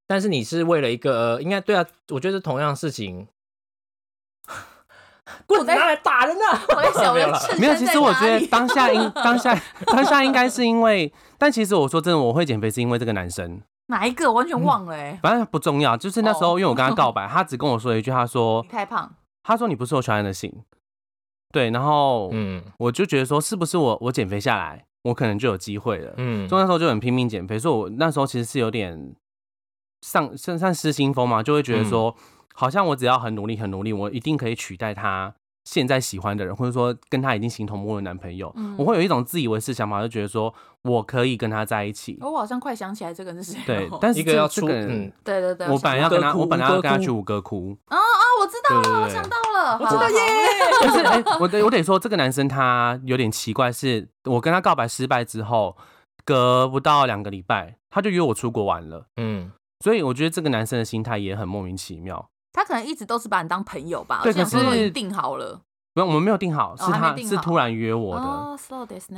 [0.06, 3.26] 但是你是为了一个，呃应该对啊，我觉得同样的事情，
[5.46, 7.14] 棍子拿来打人呢、 我在想，我
[7.58, 14.28] 没有其实我觉得当下应 当下当下应该是因为，但其实我说真的，我会减肥是因为这个男生，哪一个？
[14.30, 15.96] 我完全忘了哎，反正不重要。
[15.96, 16.58] 就是那时候，哦。
[16.58, 19.10] 因为我跟他告白，他只跟我说一句，他说你太胖，
[19.42, 20.52] 他说你不是我喜欢的型，
[21.52, 22.62] 对，然后嗯。
[22.78, 26.14] 我就觉得说是不是我我减肥下来，我可能就有机会了。
[26.16, 26.48] 嗯。
[26.48, 29.14] 所以那时候就很拼命减肥，所以我那时候其实是有点
[30.00, 32.16] 上算算失心疯嘛，就会觉得说，
[32.54, 38.52] 好像我只要很努力很努力，我一定可以取代他现在喜欢的人，或者说跟他已经形同陌路的男朋友。
[38.56, 42.18] 嗯我会有一种自以为是想法，就觉得说我可以跟他在一起。
[42.20, 43.66] 哦我好像快想起来这个人是谁了。
[43.66, 50.18] 对，但是一个要出，嗯，对对对，我本来要跟他，我本来要跟他去五哥窟，啊啊，我知道了，我想到了，我知道耶。
[50.82, 55.76] 但是哎、我得我得说，这个男生他有点奇怪，是我跟他告白失败之后，
[56.24, 59.06] 隔不到两个礼拜，他就约我出国玩了。
[59.16, 59.52] 嗯，
[59.84, 62.30] 所以我觉得这个男生的心态也很莫名其妙。
[62.52, 65.60] 他可能一直都是把你当朋友吧，对我想说可是都已经定好了。
[65.94, 68.22] 不用，我们没有定好，是他是突然约我的。
[68.22, 68.56] 哦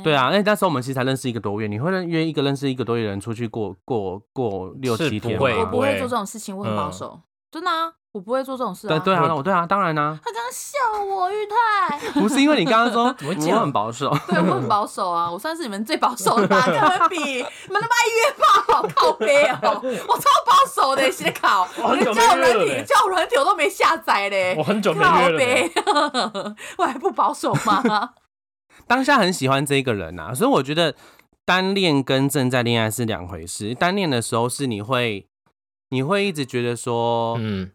[0.03, 7.21] 对啊，因为那时候我们其实才认识一个多月，你会认约一个认识一个多月的人出去过过过六七天不会吗我不会会做这种事情，我很保嗯守，
[7.51, 8.89] 真的啊，我不会做这种事啊。
[8.97, 18.33] 对对啊，我我对啊，当然啦、他刚刚笑我，玉泰，不是因为你刚刚说 我很保守， 对我很保守啊，我算是你们最保守的吧，跟 你们比，你们他妈一约
[18.71, 22.85] 炮，靠背哦，我超保守的，写考，我连很久没交友软体、约了嘞。
[22.85, 28.11] 交友软体我都没下载嘞，我很久没靠约了我还不保守吗？
[28.87, 30.95] 当下很喜欢这个人呐、所以我觉得
[31.43, 33.75] 单恋跟正在恋爱是两回事。
[33.75, 35.27] 单恋的时候是你会
[35.89, 37.71] 你会一直觉得说，嗯，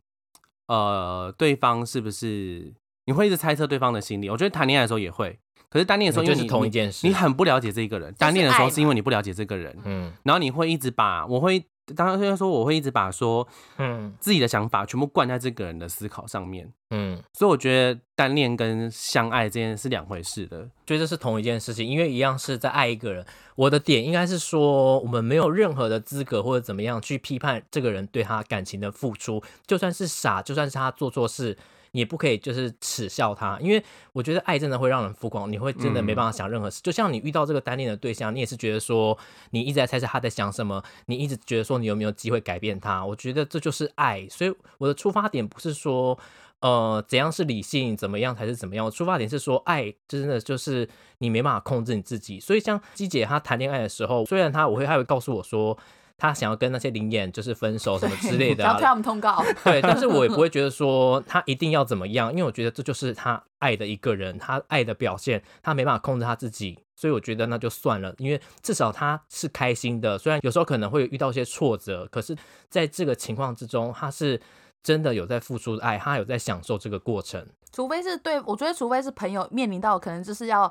[0.70, 2.72] 呃，对方是不是
[3.06, 4.30] 你会一直猜测对方的心理？
[4.30, 8.14] 我觉得谈恋爱的时候也会，可是单恋的时候因就是为你同一件事你，你很不了解这个人。
[8.16, 11.64] 单恋的时候是因为你不了解这个人，嗯然后你会一直把我会。
[11.94, 13.46] 当然，说我会一直把说
[13.78, 20.68] 嗯自己的想法全部灌在这个人的思考上面，嗯，所以我觉得单恋跟相爱这件是两回事的。
[20.86, 23.24] 觉得是同一件事情，因为一样是在爱一个人。
[23.54, 31.56] 我的点应该是说，我们没有任何的资格或者怎么样去批判这个人对他感情的付出，就算是傻，就算是他做错事。
[31.92, 36.80] 你也不可以就是耻笑他，因为我觉得爱真的会让人疯狂，你会真的没办法想任何事。
[36.82, 39.16] 就像你遇到这个单恋的对象，你也是觉得说
[39.50, 43.04] 你一直在猜测他在想什么，你一直觉得说你有没有机会改变他。
[43.04, 46.18] 我觉得这就是爱，所以我的出发点不是说
[46.60, 48.90] 呃怎样是理性，怎么样才是怎么样。
[48.90, 52.38] 出发点是说爱真的就是你没办法控制你自己。
[52.38, 55.76] 所以像鸡姐她谈恋爱的时候，虽然她我会她会告诉我说。
[56.20, 59.42] 她想要跟那些灵眼就是分手什么之类的、啊， 不要推他们通告。
[59.64, 72.36] 对，但是我也不会觉得说他一定要怎么样，因为我觉得这就是他爱的一个人，他爱的表现，他没办法控制他自己，所以我觉得那就算了，因为至少他是开心的，虽然有时候可能会遇到一些挫折，可是
[72.68, 74.38] 在这个情况之中，他是
[74.82, 77.46] 真的有在付出爱，他有在享受这个过程。
[77.72, 80.70] 除非是对我觉得，除非是朋友面临到可能就是要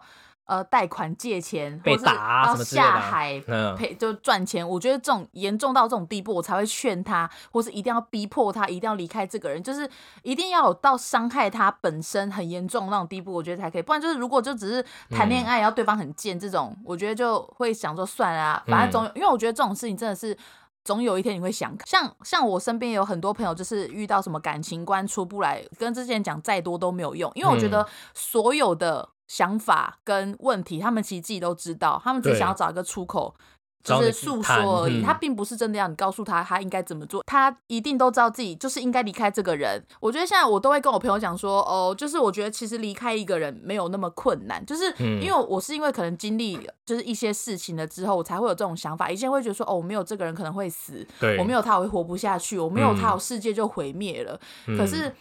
[0.49, 4.67] 呃贷款借钱，或是被打啊要什么之类的啊下海嗯赔就赚钱。
[4.67, 9.87] 我觉得这种严重到这种地步，我才会劝他，或是一定要逼迫他，一定要离开这个人，就是
[10.23, 13.81] 一定要有到伤害他本身很严重那种地步，我觉得才可以。
[13.81, 20.35] 不然就是如果就只是谈恋爱，然后对方很贱这种，我觉得就会想说算了、啊，反正总有，因为我觉得这种事情真的是。
[20.85, 27.85] 总有一天你会想，像像我身边有很多朋友，就是遇到什么感情观出不来，跟之前讲再多都没有用，因为我觉得
[28.15, 33.33] 所有的想法跟问题，他们其实自己都知道，他们只是想要找一个出口。
[33.81, 39.81] 就是诉说而已，嗯他并不是真的要你告诉他他应该怎么做，他一定都知道自己就是应该离开这个人。
[40.01, 49.09] 我觉得现在我都会跟我朋友讲说，哦，就是我觉得其实离开一个人没有那么困难，就是嗯因为我是因为可能经历就是一些事情了之后，我才会有这种想法。
[49.09, 54.37] 以前会觉得说，哦，我没有这个人可能会死，对我没有他我会活不下去，我没有他嗯我世界就毁灭了。
[54.67, 55.15] 嗯可是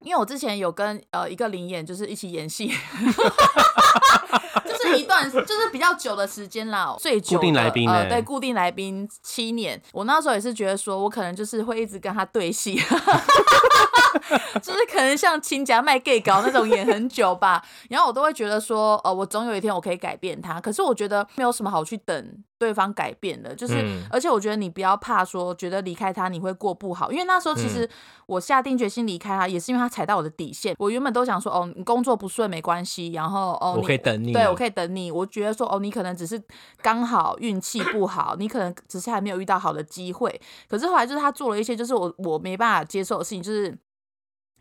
[0.00, 2.68] 因为我之前有跟呃一个灵演就是一起演戏，
[4.64, 9.80] 就是一段就是比较久的时间啦，最久的固定来宾呃，欸对，固定来宾七年。
[9.92, 12.76] 我那时候也是觉得说，我可能就是会一直跟他对戏，
[14.62, 17.62] 就是可能像亲家卖 gay 搞那种演很久吧。
[17.88, 20.60] 然后我都会觉得说，呃，我总有一天我可以改变他。
[20.60, 27.90] 可是我觉得没有什么好去等对方改变了，就是、嗯而且我觉得你不要怕说，觉得离开他你会过不好，因为那时候其嗯实
[28.26, 30.76] 我下定决心离开他，也是因为他踩到我的底线。
[30.78, 35.10] 我原本都想说，哦，你工作不顺没关系，然后哦，我可以等你对我可以等你。
[35.10, 36.38] 我觉得说，哦，你可能只是
[36.82, 40.38] 刚好运气不好，你可能只是还没有遇到好的机会。
[40.68, 43.74] 可是后来就是他做了一些就是我我没办法接受的事情，就是。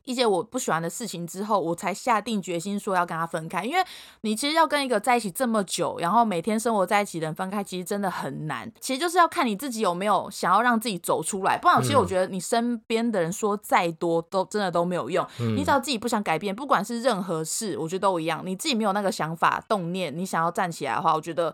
[0.09, 3.63] 一些我不喜欢的事情之后，我才下定决心说要跟他分开。
[3.63, 3.83] 因为
[4.21, 8.71] 你其实要跟一个在一起这么久，然后每天生活在一起的人分开，其实真的很难。
[8.79, 11.59] 其实就是要看你自己有没有想要让自己走出来。
[11.59, 15.23] 不然，其实我觉得你身边的人说再多，都真的都没有用。
[15.37, 18.41] 你只要自己不想改变，不管是任何事，我觉得都一样。
[18.43, 21.53] 你自己没有那个想法、动念，你想要站起来的话，我觉得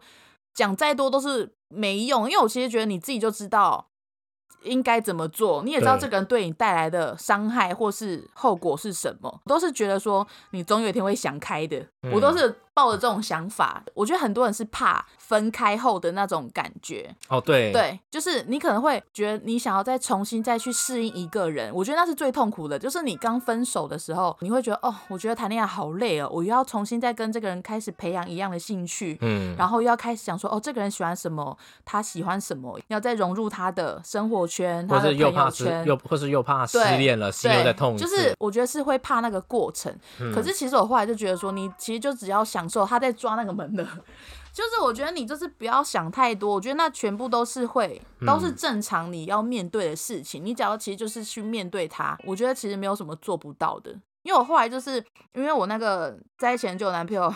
[0.53, 2.29] 讲再多都是没用。
[2.29, 3.89] 因为我其实觉得你自己就知道
[4.65, 11.85] 应该怎么做，你也知道这个人对你带来的伤害或是后果是什么，都是觉得说你总有一天会想开的。
[12.11, 13.83] 我都是抱着这种想法。
[13.95, 22.77] 我觉得很多人是怕分开后的那种感觉，哦，对，对，就是你可能会觉得你想要再重新再去适应一个人，我觉得那是最痛苦的。
[22.77, 39.91] 就是你刚分手的时候，你会觉得哦，我觉得谈恋爱好累哦，我又要重新再跟这个人开始培养一样的兴趣，嗯，然后又要开始想说哦，这个人喜欢什么，他喜欢什么，要再融入他的生活圈，或他的朋是又怕失友圈，又或是又怕失恋了，心又对在痛一次，就是我觉得是会怕那个过程。
[40.19, 43.83] 嗯可是其实我后来就觉得说，你其实就只要享受他在抓那个门的，
[44.51, 53.91] 就是我觉得你就是不要想太多，我觉得那全部都是会都是正常你要面对的事情，你只要其实就是去面对它，我觉得其实没有什么做不到的。
[54.23, 57.31] 因为我后来就是因为我那个在前就有男朋友，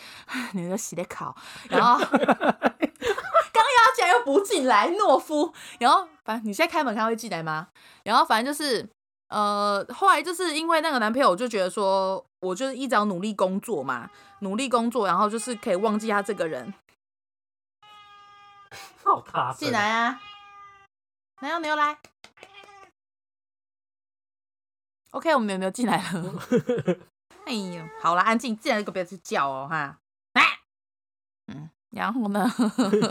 [0.52, 1.34] 你就洗的考，
[1.70, 5.50] 然后 刚压起来又不进来，懦夫。
[5.78, 7.68] 然后反正你现在开门他会进来吗？
[8.02, 8.86] 然后反正就是
[9.28, 16.72] 呃，后来就是因为那个男朋友，我就觉得说，我就是一直要努力工作嘛，努力工作，然后就是可以忘记他这个人。
[19.02, 20.20] 好大声进来啊，
[21.40, 21.98] 没有，没有来。
[25.10, 26.34] OK，我们有没有进来了？
[27.46, 29.98] 哎呦，好了，安静，进来就不要去叫哦，哈。
[31.94, 32.46] 然后呢？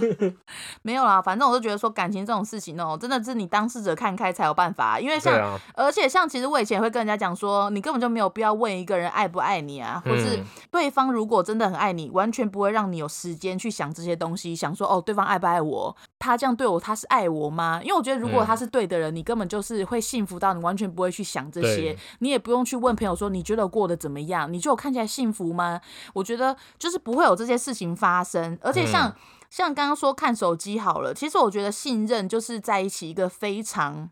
[0.83, 10.45] 没有啦，反正我就觉得说感情这种事情哦，真的是你当事者看开才有办法，因为像啊，而且像其实我以前也会跟人家讲说，你根本就没有必要问一个人爱不爱你啊，或是嗯。
[10.71, 17.79] 对方如果真的很爱你，完全不会让你有时间去想这些东西，想说哦，对方爱不爱我，他这样对我，他是爱我吗？
[17.83, 18.45] 因为我觉得如果嗯。
[18.45, 25.79] 他是对的人，你根本就是会幸福到你完全不会去想这些，你也不用去问朋友说你觉得过得怎么样，你觉得我看起来幸福吗？
[26.13, 29.09] 我觉得就是不会有这些事情发生，而且像。
[29.09, 29.15] 嗯
[29.53, 34.09] 像刚刚说看手机好了，其实我觉得信任就是在一起一个非常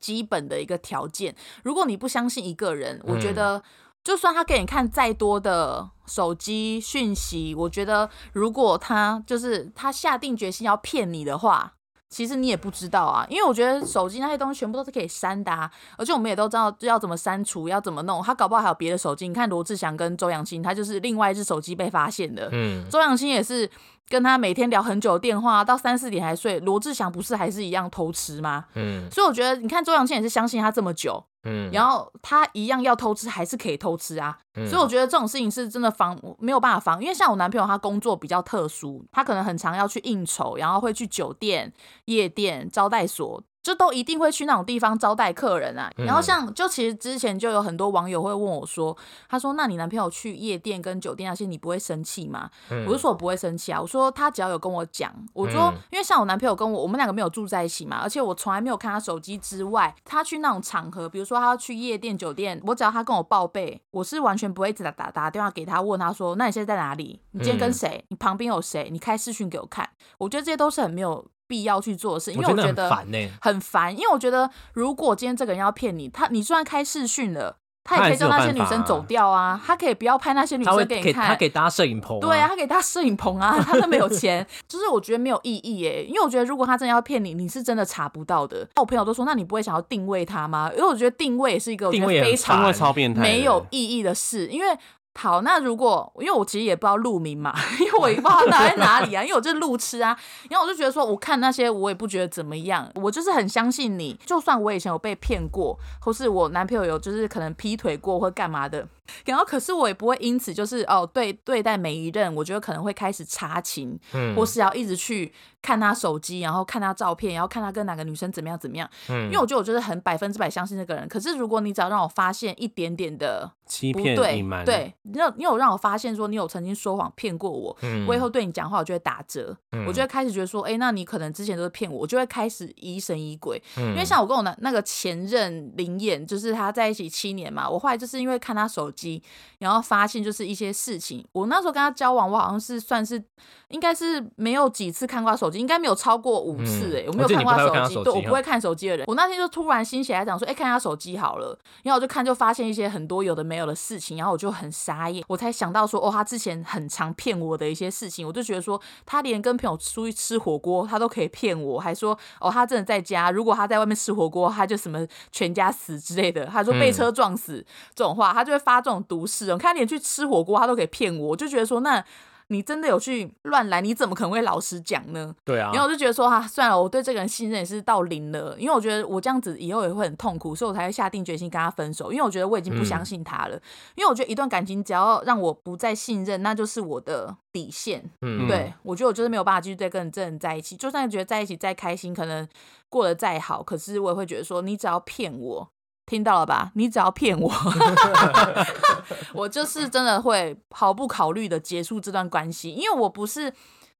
[0.00, 1.36] 基本的一个条件。
[1.64, 3.62] 如果你不相信一个人，我觉嗯得
[4.02, 11.74] 就算他给你看再多的手机讯息，我觉得如果他就是他下定决心要骗你的话。
[12.14, 18.22] 其实你也不知道啊，因为我觉得手机那些东西全部都是可以删的啊，而且我们也都知道要怎么删除，要怎么弄。
[18.22, 22.48] 他搞不好还有别的手机，你看罗志祥跟周扬青，他就是另外一只手机被发现的。
[22.52, 23.68] 嗯，周扬青也是
[24.14, 26.60] 跟他每天聊很久的电话，到三四点还睡。
[26.60, 28.66] 罗志祥不是还是一样偷吃吗？
[28.76, 34.38] 嗯所以我觉得，你看周扬青也是相信他这么久，嗯，然后他一样要偷吃，还是可以偷吃啊。
[34.54, 41.72] 嗯所以我觉得这种事情是真的防没有办法防，因为像我男朋友他工作比较特殊，他可能很常要去应酬，然后会去酒店、
[42.04, 43.42] 夜店、招待所。
[43.64, 48.94] 就都一定会去那种地方招待客人啊，嗯然后像就其实之前就有很多网友会问我说，
[49.26, 52.50] 他说那你男朋友去夜店跟酒店那些，你不会生气吗？
[52.70, 67.18] 嗯我就说我不会生气啊，我说他只要有跟我讲，我说、嗯因为像我男朋友跟我，我们两个没有住在一起嘛，而且我从来没有看他手机之外，他去那种场合，比如说他要去夜店、酒店，我只要他跟我报备，我是完全不会打打打电话给他，问他说，那你现在在哪里？
[67.30, 68.04] 你今天跟嗯谁？
[68.08, 68.90] 你旁边有谁？
[68.92, 69.88] 你开视讯给我看。
[70.18, 73.30] 我觉得这些都是很没有必要去做的事，因我觉得很为我觉得烦呢。
[73.40, 86.04] 很烦，因为我觉得如果今天这个人要骗你，他你虽然开视讯了，他也可以叫那些女生走掉啊，他可以不要拍那些女生给你看，给他给搭摄影棚，对啊，，他给搭摄影棚啊，他都没有钱，就是我觉得没有意义耶。
[86.04, 88.66] 因为我觉得如果他真的要骗你，你是真的查不到的。
[88.76, 90.70] 我朋友都说，那你不会想要定位他吗？
[90.74, 94.78] 因为我觉得定位也是一个非常超变态，没有意义的事，因为。
[95.16, 100.18] 好，那如果因为我其实也不知道路名嘛， 因为我也不知道他在哪里啊，因为我就是路痴啊，
[100.50, 108.86] 然后我就觉得说，我看那些我也不觉得怎么样，我就是很相信你，就算我以前有被骗过，或是我男朋友有就是可能劈腿过或干嘛的，
[109.24, 114.34] 然后可是我也不会因此就是哦对对待每一任，我觉得可能会开始查情，嗯。
[114.34, 115.32] 或是要一直去
[115.64, 119.24] 看他手机，然后看他照片，然后看他跟哪个女生怎么样怎么样，嗯。
[119.24, 128.06] 因为我觉得我就是很百分之百相信那个人，可是如果你只要让我发现一点点的欺骗不对隐瞒，，对，你有你有让我发现说你有曾经说谎骗过我，嗯。
[128.06, 129.86] 我以后对你讲话我就会打折，嗯。
[129.86, 133.62] 我就会开始觉得说，哎、那你可能之前都是骗我，我就会开始疑神疑鬼。
[133.78, 139.22] 因因为像我跟我那那个前任林燕，就是他在一起七年嘛，我后来就是因为看他手机，
[139.60, 141.26] 然后发现就是一些事情。
[141.32, 143.22] 我那时候跟他交往，我好像是算是
[143.68, 149.04] 应该是没有几次看过他手机，应该没有超过五次嗯哎、我没有看过他手机，对我不会看手机的人。
[149.08, 167.64] 我那天就突然心血来潮说，哎、看他手机好了，然后我就看就发现一些很多有的没有的事情，然后我就很傻眼，我才想到说，哦，他之前很常骗我的一些事情，我就觉得说，他连跟朋友出去吃火锅，他都可以骗我，还说哦，他真的在家，如果他在外面吃火锅，他就什么全家死之类的，他说被车撞死、
[167.94, 169.54] 这种话，他就会发这种毒誓哦。
[169.54, 172.04] 你看，连去吃火锅他都可以骗我，我就觉得说，那
[172.48, 175.34] 你真的有去乱来，你怎么可能会老实讲呢？
[175.44, 183.54] 对啊然，后我就觉得说，啊、算了，我对这个人信任也是到零了，因为我觉得我这样子以后也会很痛苦，所以我才会下定决心跟他分手，因为我觉得我已经不相信他了，
[183.94, 188.10] 因为我觉得一段感情只要让我不再信任，那就是我的底线。
[188.22, 192.46] 嗯对我觉得我就是没有办法继续再跟这人在一起，就算觉得在一起再开心，可能
[192.88, 195.68] 过得再好，可是我也会觉得说，你只要骗我。
[196.06, 196.70] 听到了吧？
[196.74, 197.50] 你只要骗我，
[199.32, 203.52] 我就是真的会毫不考虑的结束这段关系，因为我不是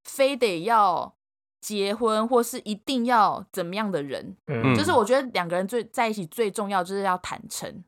[0.05, 1.14] 非得要
[1.61, 7.83] 结婚或是一定要怎么样的人，嗯就是我觉得两个人最在一起最重要就是要坦诚。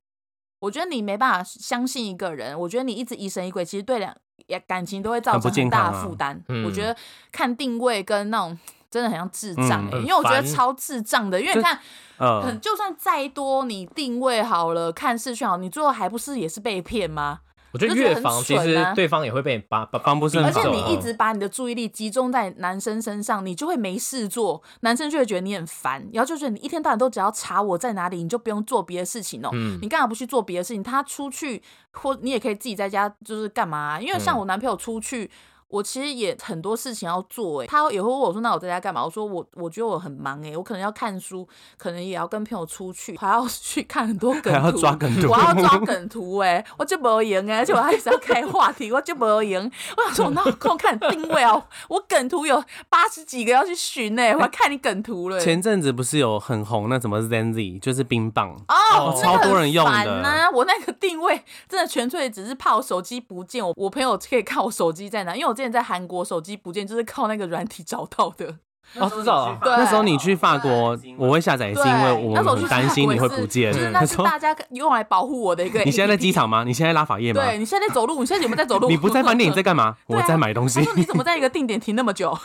[0.61, 6.43] 我觉得你没办法相信一个人，我觉得你一直疑神疑鬼，其实对两也感情都会造成很大负担。
[6.49, 6.97] 嗯我觉得
[7.31, 8.59] 看定位跟那种
[8.97, 11.79] 真的很像智障、欸嗯因为我觉得超智障的，因为你看，
[12.19, 17.41] 呃很，就算再多你定位好了，看视讯好，你最后还不是也是被骗吗？
[17.73, 29.51] 我觉得越防其实蠢啊对方也会被把把防不胜而且你一直把你的注意力集中在男生身上，你就会没事做，男生就会觉得你很烦，然后就觉得你一天到晚都只要查我在哪里，你就不用做别的事情哦。
[29.53, 30.83] 嗯你干嘛不去做别的事情？
[30.83, 35.31] 他出去或你也可以自己在家，就是干嘛啊、因为像嗯我男朋友出去。
[35.69, 49.71] 我其实也很多事情要做、欸，他也会问我说：“那我在家干嘛？”我说：“我我觉得我很忙、欸，我可能要看书，可能也要跟朋友出去，还要 去看很多梗图， 还要抓梗图我要抓梗图、欸，我就没赢哎，而且我还一直要开话题，我就没赢。
[49.97, 51.65] 我想说，我哪有空看定位哦？
[51.89, 55.45] 我梗图有八十几个要去寻呢、我还看你梗图了、欸。
[55.45, 68.59] 前阵子不是有很红那什么 Zenzi，就是冰棒，哦，超多人用烦呐、我那个定位真的纯粹只是怕我手机不见，我我朋友可以看我手机在哪，因为我之前在韩国手机不见就是靠那个软体找到的。
[68.95, 73.73] 哦，知道了，对那时候你去法国，我会下载，是对，因为我很担心你会不见。
[73.73, 75.81] 就是那是说大家用来保护我的一个。
[75.85, 76.31] 你现在在机？
[76.31, 76.63] 场吗？
[76.65, 77.43] 你现在拉法叶吗？
[77.43, 78.87] 对你现在在走路，你现在有没有在走路？
[78.91, 79.97] 你不在饭店，你在干嘛？
[80.07, 80.85] 我在买东西他。
[80.85, 82.39] 说你怎么在一个定点停那么久？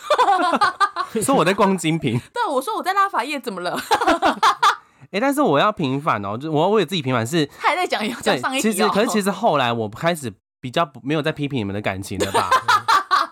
[1.21, 2.19] 说我在逛精品。
[2.33, 3.79] 对，我说我在拉法叶，怎么了？
[5.11, 8.71] 哎，但是我要平反哦，就我我也自己平反是，他还在讲讲对上一，集哦。
[8.71, 12.49] 其实可是其实后来我开始比较不没有在批评你们的感情了吧？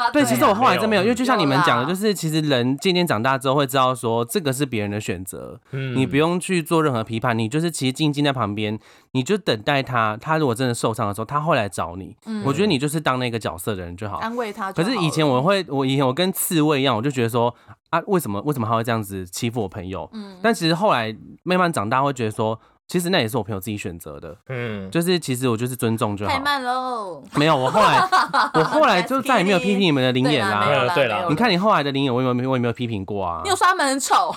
[0.14, 8.80] 对，其实我后来真没有，因为就像你们讲的，就是其实人渐渐长大之后会知道说这个是别人的选择，嗯你不用去做任何批判，你就是其实静静在旁边，
[9.12, 12.16] 你就等待他，他如果真的受伤的时候，他会来找你。
[12.26, 14.18] 嗯我觉得你就是当那个角色的人就好。
[14.18, 14.72] 安慰他。
[14.72, 17.54] 可是以前我会，我以前我跟刺猬一样，我就觉得说
[17.90, 20.10] 啊，为什么为什么他会这样子欺负我朋友？
[20.14, 22.60] 嗯但其实后来慢慢长大，会觉得说，
[22.90, 26.40] 其实那也是我朋友自己选择的，嗯，就是其实我就是尊重就好太。
[26.40, 27.24] 慢喽。
[27.36, 28.00] 没有，我后来
[28.56, 33.50] 我后来就再也没有批评你们的灵眼啦对了你看你后来的灵眼，我有没有我有没有批评过啊 你？
[33.52, 34.36] 有说他们很丑，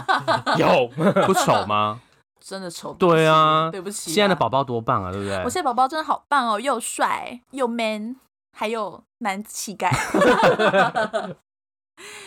[0.56, 0.88] 有，
[1.26, 2.00] 不丑吗？
[2.40, 2.94] 真的丑。
[2.94, 4.14] 对啊对不起啊。
[4.14, 5.50] 现在的宝宝多棒啊，对不对我？
[5.50, 8.16] 现在宝宝真的好棒哦，又帅又 man，
[8.56, 9.90] 还有男子气概。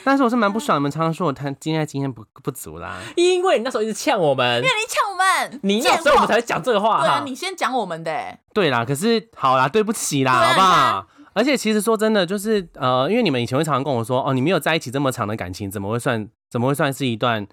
[0.03, 2.99] 但是我是蛮不爽，你们常常说我谈今天经验不不足啦。
[3.15, 11.07] 因为你那时候一直呛我们，因为你呛我们，你那时候我们才会讲这个话对啊，你先讲我们的欸，对啦，可是好啦，对不起啦，啊好不好？
[11.33, 17.47] 而且其实说真的，就是呃，因为你们以前会常常跟我说，哦，你没有在一起这么长的感情，怎么会算怎么会算是一段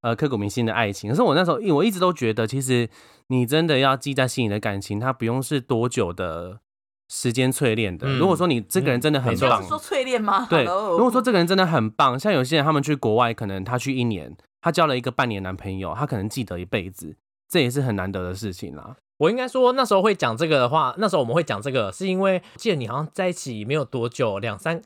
[0.00, 1.10] 呃刻骨铭心的爱情？
[1.10, 2.88] 可是我那时候我一直都觉得，其实
[3.26, 6.60] 你真的要记在心里的感情，它不用是多久的
[7.08, 8.06] 时间淬炼的。
[8.06, 10.46] 嗯如果说你这个人真的很棒说淬炼吗？
[10.50, 17.16] 对，如果说这个人真的很棒，像有些人他们去国外，可能他去一年，他交了一个半年男朋友，他可能记得一辈子，
[17.48, 18.96] 这也是很难得的事情啦。
[19.18, 24.82] 我应该说那时候会讲这个的话，那时候我们会讲这个，是因为记得你好像在一起没有多久，两三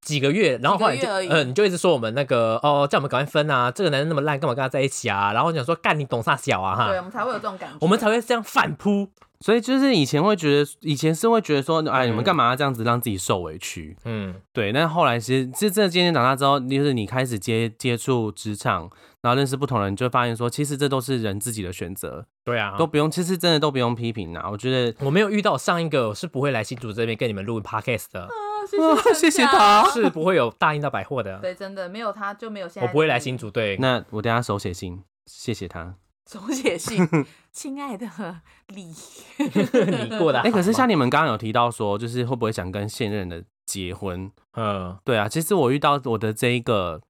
[0.00, 5.32] 几个月，然后后来就几个而已呃，你就一直说我们那个哦，叫我们赶快分啊，这个男人那么烂，干嘛跟他在一起啊？
[5.32, 7.76] 然后我想说干你懂啥小啊哈对，我们才会有这种感觉。
[7.80, 9.08] 我们才会这样反扑。
[9.42, 13.96] 所以就是以前会觉得，以前是会觉得说，哎，你们嗯干嘛要这样子让自己受委屈？
[14.04, 18.90] 嗯，对，但后来其实其实真的渐渐长大之后，就是你开始接接触职场，
[19.22, 24.50] 然后认识不同人，就会发现说，其实这都是人自己的选择，对啊，都不用，其实真的都不用批评啊。
[24.50, 28.28] 我觉得我没有遇到上一个是不会来新竹这边跟你们录 podcast 的，啊
[28.68, 32.86] 谢谢谢谢他是不会有大英到百货的，对，真的没有他就没有现在。
[32.86, 33.50] 我不会来新竹。
[33.50, 35.94] 对，那我等下手写信，谢谢他。
[36.26, 37.06] 手写信，
[37.52, 38.08] 亲爱的
[38.68, 38.84] 李，
[39.38, 44.30] 你过的哎、可是像你们刚刚有提到说，就是会不会想跟现任的结婚？
[44.56, 47.00] 嗯对啊，其实我遇到我的这一个，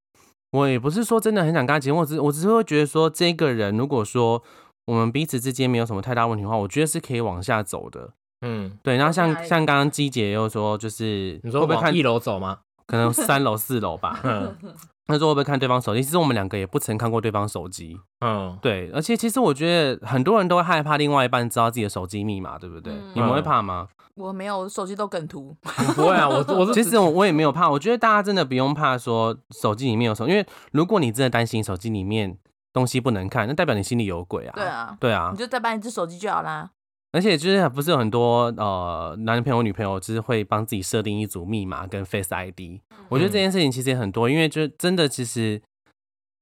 [0.53, 4.43] 我也不是说真的很想跟他结婚，我只我只是会觉得说，这个人如果说
[4.87, 8.15] 我们彼此之间没有什么太大问题的话，我觉得是可以往下走的。
[8.43, 12.61] 嗯，对，然后像像刚刚姬姐又说，就是你说会不会看一楼走吗？
[12.87, 14.19] 可能三楼四楼吧？
[14.25, 14.57] 嗯
[15.11, 16.03] 他说会不会看对方手机？
[16.03, 17.99] 其实我们两个也不曾看过对方手机。
[18.21, 22.93] 嗯，对，而且其实我觉得很多人都会害怕另外一半知道自己的手机密码，对不对？
[22.93, 23.89] 嗯你们会怕吗？
[24.17, 25.57] 我没有，我手机都梗图。
[25.95, 32.37] 不会啊，我我是其实我我也没有怕，我觉得大家真的不用怕说手机里面有什么，因为如果你真的担心手机里面
[32.73, 34.53] 东西不能看，那代表你心里有鬼啊。
[34.55, 36.71] 对，啊，对啊你，就再办一只手机就好啦。
[37.13, 45.61] 而且就是不是有很多呃男朋友女朋友就是会帮自己设定一组密码跟 Face ID，我觉得这件事情其实也很多，因为就真的其实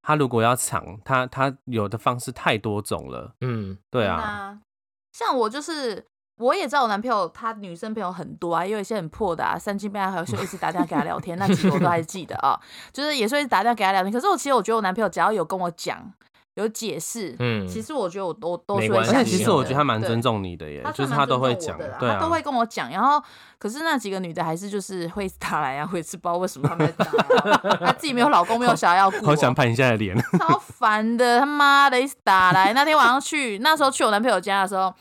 [0.03, 3.35] 他如果要抢，他他有的方式太多种了。
[3.41, 4.59] 嗯对啊，
[5.12, 6.05] 像我就是。
[6.41, 12.57] 我也知道我男朋友他女生朋友很多啊，也有一些很破的啊，三更半夜还有一直打电话给他聊天，那几个我都还记得啊，
[12.95, 14.12] 就是也是会一直打电话给他聊天。
[14.12, 16.01] 可是我其实我觉得我男朋友只要有跟我讲，
[16.59, 22.90] 有解释，嗯，其实我觉得我都都是会相其实我觉得他蛮尊重你的耶，就是他都会讲对啊，他都会跟我讲。
[22.90, 23.22] 然后，
[23.59, 30.18] 可是那几个女的还是就是会打来啊，我也是不知道为什么他们在打、啊， 她自己没有老公，没有小孩要顾、好想，拍你现在的脸。
[30.38, 32.72] 超烦的，他妈的一直打来。
[32.72, 34.92] 那天晚上去，那时候去我男朋友家的时候。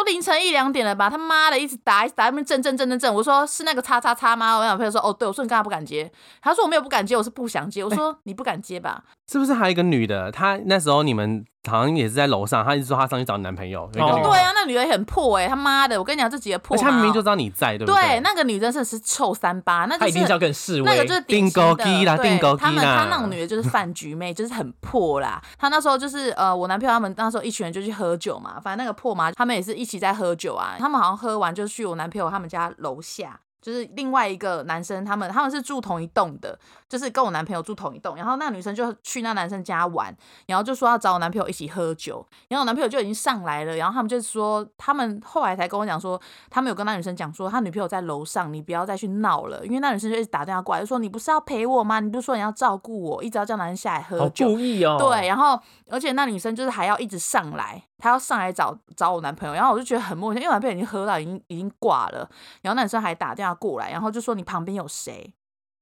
[0.00, 1.10] 都凌晨一两点了吧？
[1.10, 3.14] 他妈的，一直打，一直打，那边震震震震震。
[3.14, 4.56] 我说是那个叉叉叉吗？
[4.56, 5.28] 我男朋友说哦，对。
[5.28, 6.10] 我说你干嘛不敢接？
[6.40, 7.84] 他说我没有不敢接，我是不想接。
[7.84, 9.04] 我说你不敢接吧？
[9.30, 10.32] 是不是还有一个女的？
[10.32, 13.82] 她那时候你们好像也是在楼上，她一直说她上去找男朋友。
[13.82, 15.98] 哦对啊，那女的也很破哎、他妈的！
[15.98, 18.20] 我跟你讲，这几个破而且嘛哦，她明明就知道你在，对不对，对？
[18.20, 25.42] 那个女的真的是臭三八，那就是他一定是要跟示威那个就是订购的机啦对订购机他们啦他那种女的就是饭局妹， 就是很破啦。
[25.58, 30.76] 她那时候就是呃，我男朋友他们那时候一群人就去喝酒嘛，反正那个破嘛，他们也是一起在喝酒啊。
[30.78, 33.38] 他们好像喝完就去我男朋友他们家楼下。
[33.60, 36.58] 就是另外一个男生，他们他们是住同一栋的，
[36.88, 38.16] 就是跟我男朋友住同一栋。
[38.16, 40.14] 然后那女生就去那男生家玩，
[40.46, 42.26] 然后就说要找我男朋友一起喝酒。
[42.48, 52.00] 然后我男朋友就已经上来了，然后他们就说，他们后来才跟我讲说，他们有跟那女生讲说，他女朋友在楼上，你不要再去闹了，因为那女生就一直打电话过来，就说你不是要陪我吗？
[52.00, 54.48] 你不是说你要照顾我，一直要叫男生下来喝好酒。
[54.48, 62.28] 故意哦，对，，然后而且那女生就是还要一直上来，她要上来找找我男朋友，然后我就觉得很陌生，因为我男朋友已经喝到已经已经挂了，
[62.62, 65.32] 然后男生还打电话过来，然后就说你旁边有谁？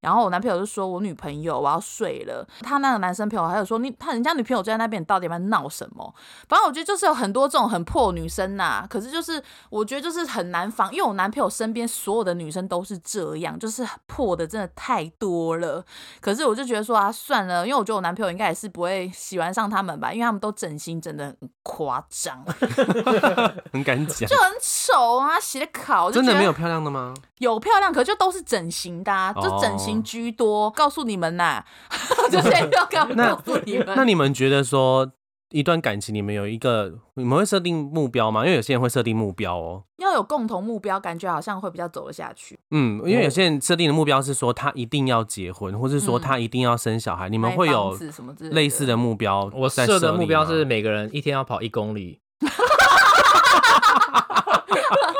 [0.00, 6.14] 然后我男朋友就说我女朋友我要睡了，他那个男生朋友还有说你他人家女朋友就在那边，你到底在闹什么？
[6.48, 15.84] 反正我觉得就是有很多这种很破女生呐、可是就是我觉得就是很难防，因为我男朋友身边所有的女生都是这样，就是破的真的太多了。
[16.20, 22.44] 可是我就觉得说啊，算了，因为我觉得我男朋友应该也是不会喜欢上他们吧，因为他们都整形整的很夸张，
[23.72, 27.14] 很敢讲就，很丑啊，写的考真的没有漂亮的吗？
[27.38, 30.70] 有漂亮，可就都是整形的、啊，就整形哦居多。
[30.70, 31.64] 告诉你们呐、
[32.30, 33.06] 就是要告
[33.44, 35.10] 诉你们，那你们觉得说
[35.50, 38.44] 一段感情，你们有一个你们会设定目标吗？
[38.44, 39.84] 因为有些人会设定目标哦。
[39.96, 42.58] 要有共同目标，感觉好像会比较走得下去。
[42.70, 52.20] 嗯，因为有些人设定的目标是说他一定要结婚，或是说嗯他一定要生小孩，你们会有什么类类似的目标我在设的目标是每个人一天要跑一公里，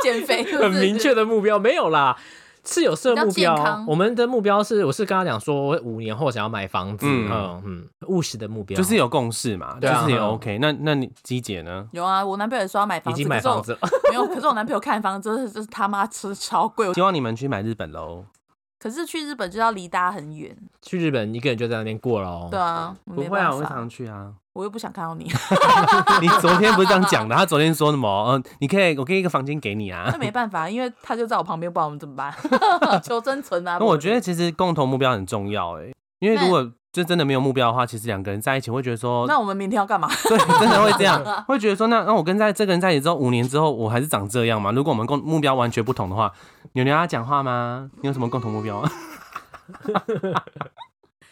[0.02, 2.16] 减肥，是是很明确的目标没有啦。
[2.70, 7.28] 是有设目标，我们的目标是，我是跟他讲说，我五年后想要买房子，嗯。
[7.30, 10.02] 嗯嗯，务实的目标，就是有共识嘛，对啊。
[10.02, 10.28] 就是也嗯。
[10.28, 10.58] OK。
[10.58, 11.88] 那那你姬姐呢？
[11.92, 13.78] 有啊，我男朋友也说要买房子，经买房子了，
[14.10, 18.24] 没有，可是我男朋友看房子真的是他妈吃超贵，希望你们去买日本楼。
[18.78, 20.56] 可是去日本就要离大家很远。
[20.82, 22.48] 去日本一个人就在那边过了哦。
[22.50, 24.32] 对啊，不会啊，我常去啊。
[24.52, 25.24] 我又不想看到你，
[26.20, 27.34] 你昨天不是这样讲的？
[27.36, 28.32] 他昨天说什么？
[28.32, 30.18] 嗯、你可以，我可以一个房间给你啊那。
[30.18, 32.34] 没办法，因为他就在我旁边，不知道我们怎么办，
[33.02, 33.76] 求生存啊。
[33.78, 40.08] 那我觉得其实共同目标很重要、哎，因为如果就真的没有目标的话，其实两个人在一起会觉得说，那我们明天要干嘛？
[40.28, 44.72] 对，真的会这样， 会觉得说，那那我跟在这个人在一起之后，五年之后我还是长这样吗？
[44.72, 46.32] 如果我们共目标完全不同的话，
[46.72, 47.90] 牛牛要讲话吗？
[48.00, 48.82] 你有什么共同目标？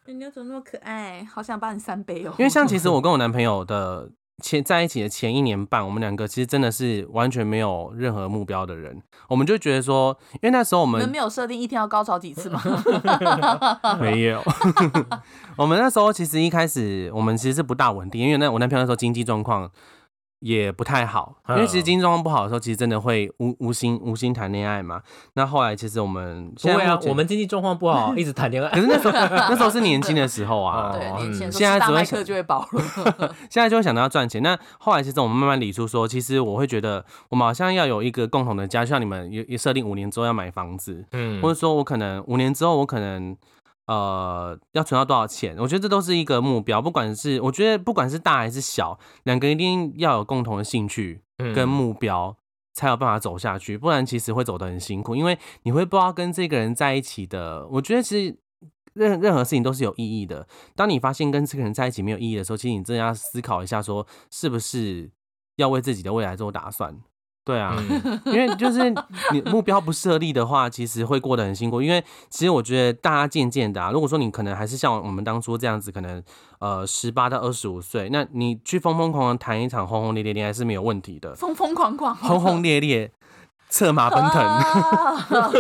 [0.07, 1.26] 牛牛怎么那么可爱？
[1.32, 2.32] 好想帮你三杯哦。
[2.38, 4.09] 因为像其实我跟我男朋友的
[4.43, 12.62] 前在一起的前一年半，我们两个其实真的是完全没有任何目标的人，我们就觉得说，因为那时候我们你们没有设定一天要高潮几次吗？
[13.99, 14.43] 没有，
[15.57, 19.70] 我们那时候其实一开始我们其实是不大稳定，因为那我男朋友那时候经济状况
[20.41, 25.01] 也不太好，因为其实经济状况不好的时候，其实真的会无无心无心谈恋爱嘛。
[25.32, 28.80] 那后来其实我们不会啊，我们经济状况不好， 一直谈恋爱可。
[28.80, 33.34] 是那时候那时候是年轻的时候啊， 哦对，年轻现在大麦只会想克就会饱了。
[33.51, 34.43] 现在就会想到要赚钱。
[34.43, 43.34] 那后来其实我们慢慢理出说，其实我会觉得我们好像要有一个共同的家，就像你们也也设定五年之后要买房子，嗯或者说我可能五年之后我可能
[43.87, 46.80] 呃要存到多少钱，我觉得这都是一个目标。
[46.80, 52.37] 不管是我觉得不管是大还是小，两个人一定要有共同的兴趣嗯跟目标。
[52.78, 57.66] 才有办法走下去，不然其实会走得很辛苦，因为你会不知道跟这个人在一起的。
[57.68, 58.39] 我觉得其实
[58.93, 60.47] 任任何事情都是有意义的。
[60.74, 65.11] 当你发现跟这个人在一起没有意义的时候，其实你真的要思考一下，说是不是
[65.57, 67.01] 要为自己的未来做打算。
[67.47, 68.92] 对啊，嗯 因为就是
[69.32, 71.80] 你目标不设立的话，其实会过得很辛苦。
[71.80, 76.20] 因为其实我觉得大家渐渐的啊，如果说你可能还是像我们当初这样子，可能
[76.59, 83.12] 呃十八到二十五岁，那你去疯疯狂狂谈一场轰轰烈烈恋爱是没有问题的，疯疯狂狂，轰轰烈烈。
[83.68, 85.26] 策马奔腾，啊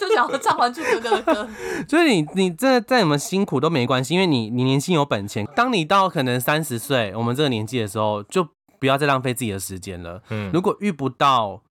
[0.00, 1.48] 就想要唱《还珠格格》的歌。
[1.86, 5.46] 就是你你这再怎么辛苦都没关系，因为你你年轻有本钱。
[5.54, 8.48] 当你到可能三十岁，我们这个年纪的时候，就
[8.80, 10.20] 不要再浪费自己的时间了。
[10.30, 11.62] 嗯如果遇不到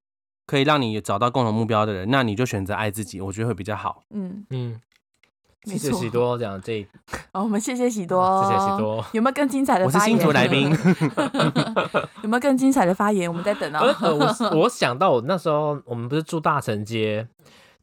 [0.46, 4.04] 可以让你找到共同目标的人，那你就选择爱自己，我觉得会比较好。
[4.12, 4.80] 嗯，嗯，
[5.66, 6.88] 谢谢喜多讲这一，
[7.34, 8.78] 哦，我们谢谢喜多，谢谢喜。
[8.78, 9.06] 多。
[9.12, 10.00] 有没有更精彩的我是？
[10.00, 10.70] 新竹来宾，
[12.24, 13.30] 有没有更精彩的发言？
[13.30, 13.96] 我们在等呃哦。
[14.02, 14.16] 呃，
[14.56, 17.28] 我我想到我那时候我们不是住大城街，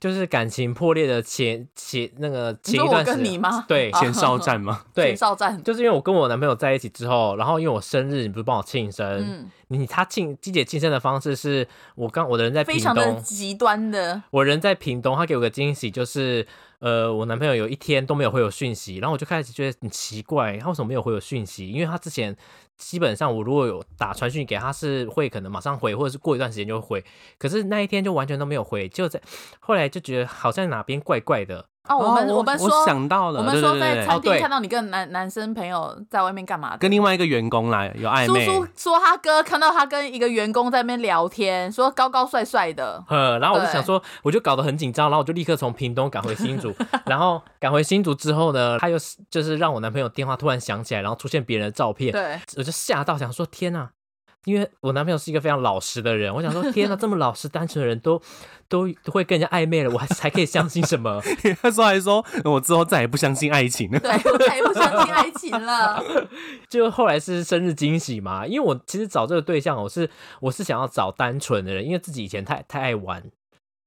[0.07, 3.64] 就是感情破裂的前前那个前一段时跟你吗？
[3.66, 4.84] 对前哨战吗？
[4.94, 5.62] 对前，哨站。
[5.64, 16.46] 就是因为我跟我男朋友在一起之后，然后因为我生日，你不是帮我庆生，嗯，你他庆季姐庆生的方式是我刚我的人在屏非常的东，极端的，我人在屏东，他给我个惊喜，就是
[16.78, 21.68] 呃，我男朋友有一天都没有回我讯息，然后我就开始觉得很奇怪，他为什么没有回我讯息？
[21.68, 22.36] 因为他之前
[22.77, 27.05] 基本上我如果有打传讯给他，是会可能马上回，或者是过一段时间就会回，
[27.39, 29.20] 可是那一天就完全都没有回，就在
[29.61, 36.78] 后来就觉得好像哪边怪怪的，哦，我们哦我们说我想到了，我们说在餐厅看到你跟男男生朋友在外面干嘛的？
[36.78, 46.74] 跟另外一个员工来有暧昧，叔叔说他哥看到他跟一个员工在那边聊天，说高高帅帅的，呃，然后我就想说，我就搞得很紧张，然后我就立刻从屏东赶回新竹，
[47.07, 48.97] 然后赶回新竹之后呢，他又
[49.30, 53.89] 就是让我男朋友电话突然响起来，然后出现别人的照片，对，我就吓到，想说天呐！
[54.47, 58.22] 因为我男朋友是一个非常老实的人，我想说天呐，这么老实单纯的人都
[58.68, 61.20] 都都会跟人家暧昧了，我还 还可以相信什么？
[61.61, 63.99] 他说还说我之后再也不相信爱情了。
[63.99, 66.01] 对我再也不相信爱情了。
[66.70, 70.09] 就后来是生日惊喜嘛，因为我其实找这个对象，我是
[70.40, 73.20] 我是想要找单纯的人，因为自己以前太太爱玩，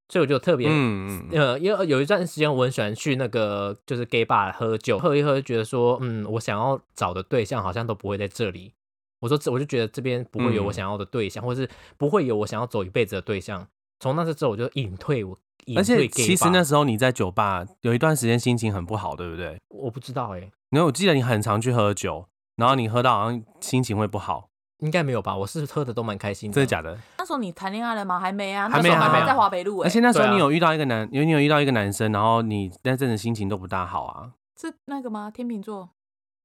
[0.10, 8.74] 所以我就特别嗯，嗯呃，因为有一段时间我很喜欢去那个就是 gay bar 喝酒，喝一喝就觉得说，嗯，我想要找的对象好像都不会在这里。
[9.20, 13.68] 我说这我就觉得这边不会有我嗯想要的对象，或是不会有我想要走一辈子的对象。
[14.00, 19.60] 从那次之后，我就隐退，我隐而且其实那时候你在酒吧有一段时间心情很不好，对不对？
[19.70, 20.40] 我不知道哎、
[20.70, 25.36] 因为我记得你很常去喝酒，然后你喝到好像心情会不好，应该没有吧？
[25.36, 26.98] 我是喝的都蛮开心的，真的假的？
[27.18, 28.18] 那时候你谈恋爱了吗？
[28.18, 34.32] 还没啊，还没还没在华北路哎、而且那时候你有遇到一个男，因为你有遇到一个男生，然后你那阵子心情都不大好啊。
[34.60, 35.30] 是那个吗？
[35.30, 35.90] 天秤座，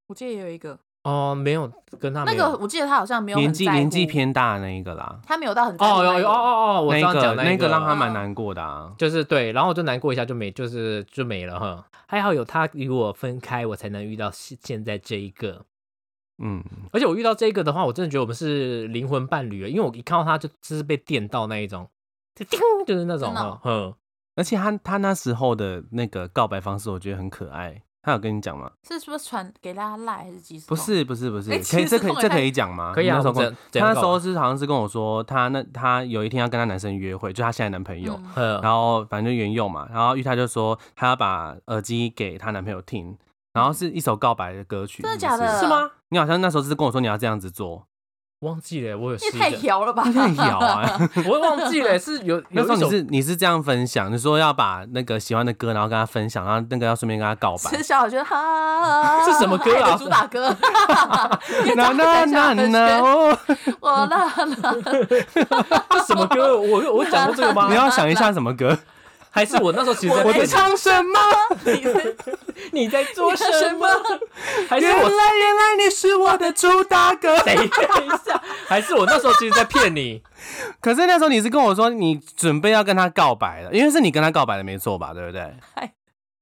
[0.09, 8.93] 我记得也有一个，哦，没有跟他那个我记得他好像没有年纪年纪，偏大的那一个啦，他没有到很哦有有哦哦哦，我那知道讲个那个个让他蛮嗯难过的啊。
[8.97, 11.87] 就是对，然后我就难过一下，就没就是就没了哈。
[12.07, 15.65] 还好有他与我分开，我才能遇到现现在这一个。
[16.43, 21.89] 嗯，而且我遇到这个的话，我真的觉得我们是灵魂伴侣了，因为我一看到他就就是被电到那一种，
[22.35, 23.95] 就叮，就是那种哈，嗯，
[24.35, 27.83] 而且他他那时候的那个告白方式，我觉得很可爱。
[28.05, 28.71] 他有跟你讲吗？
[28.87, 30.77] 是不是传给大家赖还是几时不？
[30.77, 32.93] 是不是不是，哎可以这可以这可以讲吗？
[32.95, 33.35] 可以啊那时候
[33.73, 38.21] 他那时候是好像是跟我说，他那他有一天要跟他男生约会，就他现在男朋友，
[38.63, 43.17] 然后反正就原用嘛，然后玉泰就说他要把耳机给她男朋友听，
[43.55, 45.91] 然后是一首告白的歌曲，真的假的是吗？
[46.11, 47.87] 你好像那时候是跟我说你要这样子做，
[48.45, 50.05] 忘记了，我有你也太摇了吧？
[50.05, 50.99] 太摇啊！
[51.27, 57.83] 我忘记了，是有那时候你有一首是你是这样分享，你说要把那个喜欢的歌，然后跟他分享，然后那个要顺便跟他告白是。
[57.83, 60.55] 小小轩哈，是什么歌啊主打歌，
[61.77, 62.25] 那那
[62.55, 63.39] 那那哦，
[63.81, 64.75] 我啦啦，
[65.91, 66.57] 这什么歌？
[66.59, 67.69] 我我我讲过这个吗？
[67.71, 68.77] 你要想一下什么歌？
[69.35, 71.19] 还是我那时候其实在我 在唱什么？
[71.65, 72.15] 你在
[72.71, 72.89] 你？
[72.89, 73.89] 在做什什么么？
[74.69, 77.37] 还是我原来原来你是我的主打歌。
[77.41, 77.69] 等一
[78.25, 78.41] 下？
[78.69, 80.23] 还是我那时候其实在骗你？
[80.81, 85.13] 可是那时候你是跟我说你准备要跟他告白了，因为是你跟他告白的没错吧？
[85.13, 85.53] 对不对？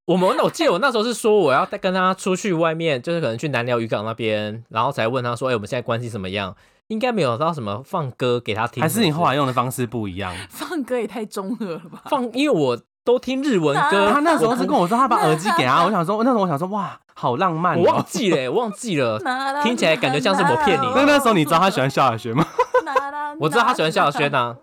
[0.04, 6.54] 我们那我记得我那时候是说我要带跟他出去外面，就是可能去南寮渔港那边，然后才问他说：“哎、我们现在关系怎么样？”
[6.92, 10.32] 应该没有到什么放歌给他听，还是你后来来用的方式不一样？
[10.50, 12.02] 放歌也太中二了吧？
[12.10, 12.30] 放？
[12.34, 18.04] 因为我都听日文歌，他那时候是跟我说他把耳机给他，我想说那时候我想说哇，好浪漫我忘哦。
[18.06, 19.18] 记了，我忘记了。
[19.24, 22.46] 那听起来感觉像是我骗你那那时候你知道他喜欢萧亚轩吗？
[23.40, 24.54] 我知道他喜欢萧亚轩啊，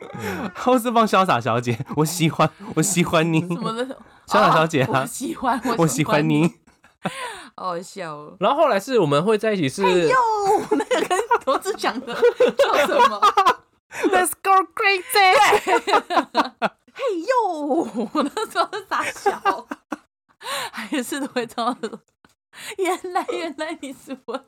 [0.56, 1.78] 或是放潇洒小姐？
[1.96, 3.84] 我喜欢，我喜欢你，什么的，
[4.28, 6.59] 潇洒小姐啊喜欢，我喜欢你。
[7.56, 8.38] 好好笑哦。
[8.39, 10.16] 然后后来是我们会在一起是，哟，
[10.72, 13.22] 那个跟罗志祥的叫什么？
[14.12, 15.36] Let's go crazy！
[16.93, 19.66] 嘿哟，我那时候是傻笑，
[20.72, 21.78] 还是都会唱。
[22.78, 24.45] 原来原来你是我，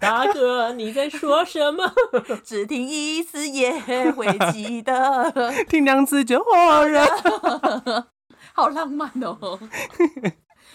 [0.00, 1.92] 大哥你在说什么？
[2.44, 5.32] 只听一次也会记得，
[5.68, 6.52] 听两次就火
[6.88, 8.08] 了。
[8.52, 9.58] 好浪漫哦。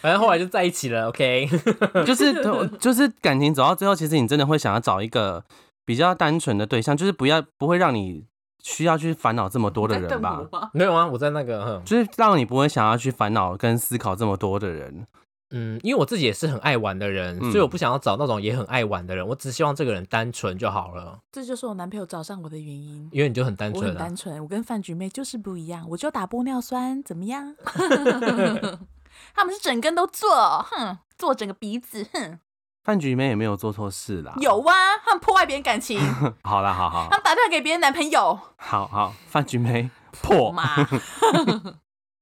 [0.04, 1.50] 反正后来就在一起了，OK。
[2.06, 2.34] 就是
[2.78, 5.42] 就是感情走到最后，其实你真的会想要找一个
[5.86, 8.26] 比较单纯的对象，就是不要不会让你
[8.62, 10.42] 需要去烦恼这么多的人吧？
[10.74, 15.08] 没有啊，我在那个，就是让你不会想要去烦恼跟思考这么多的人。
[15.56, 21.20] 嗯，因为我自己也是很爱玩的人，嗯所以我不想要找那种也很爱玩的人，我只希望这个人单纯就好了。
[21.32, 23.08] 这就是我男朋友找上我的原因。
[23.12, 27.56] 因为你就很单我纯啊，很单纯，我跟饭局妹就是不一样，我就打玻尿酸，怎么样？
[29.34, 32.40] 他们是整根都做，哼，做整个鼻子，哼，
[32.84, 34.34] 饭局里面也没有做错事啦。
[34.40, 36.00] 有啊，他们破坏别人感情，
[36.44, 40.52] 好啦，好好他们打电话给别人男朋友，好好，饭局没破。
[40.54, 40.64] 嘛，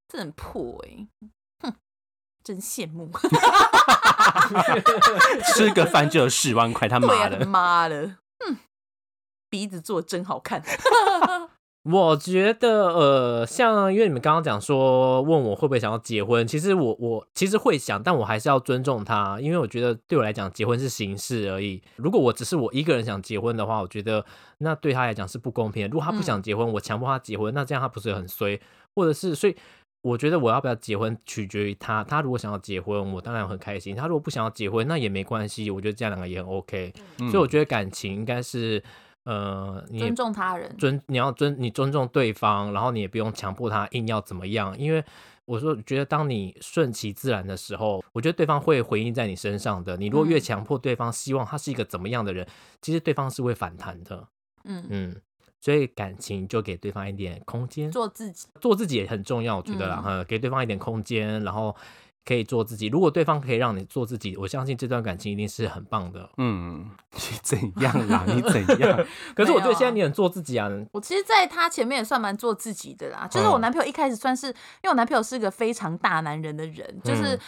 [0.08, 1.08] 这很破哎、
[1.64, 1.74] 哼，
[2.44, 3.12] 真羡慕，
[5.54, 7.46] 吃个饭就有十万块，他妈的！
[7.46, 8.58] 妈的，哼，
[9.50, 10.62] 鼻子做真好看，
[11.84, 21.82] 我觉得呃，像因为你们刚刚讲说问我会不会想要结婚，其实我我其实会想，但我还是要尊重他，因为我觉得对我来讲结婚是形式而已。
[21.96, 24.24] 如果我只是我一个人想结婚的话，我觉得
[24.60, 25.90] 那对他来讲是不公平的。
[25.90, 28.60] 如果他不想结婚，我强迫他结婚，那这样他不是很衰？
[28.96, 29.56] 或者是所以。
[30.04, 35.70] 我觉得我要不要结婚取决于他，他如果想要结婚，我当然很开心；他如果不想要结婚，那也没关系。
[35.70, 36.92] 我觉得这样两个也很 OK。
[37.20, 38.82] 嗯所以我觉得感情应该是，
[39.24, 45.04] 呃，你尊重他人，尊你要尊你尊重对方，然后你也不用强迫他硬要怎么样，因为
[45.46, 49.96] 我说觉得当你顺其自然的时候，我觉得对方会回应在你身上的。
[49.98, 50.42] 你如果越嗯。
[50.42, 52.48] 强迫对方，希望他是一个怎么样的人，
[52.82, 54.28] 其实对方是会反弹的。
[54.64, 55.16] 嗯，嗯，
[55.60, 61.76] 所以感情就给对方一点空间，做自己，做自己也很重要，我觉得啦，嗯、给对方一点空间，然后
[62.26, 62.88] 可以做自己。
[62.88, 66.30] 如果对方可以让你做自己，我相信这段感情一定是很棒的。
[66.38, 68.24] 嗯， 你怎样啦？
[68.28, 69.06] 你怎样？
[69.36, 74.54] 可是我觉得现在你很做自己啊，我其实在他前面也算蛮做自己的啦，就是我嗯男朋友一开始算是，因
[74.84, 77.40] 为我男朋友是个非常大男人的人，就是、嗯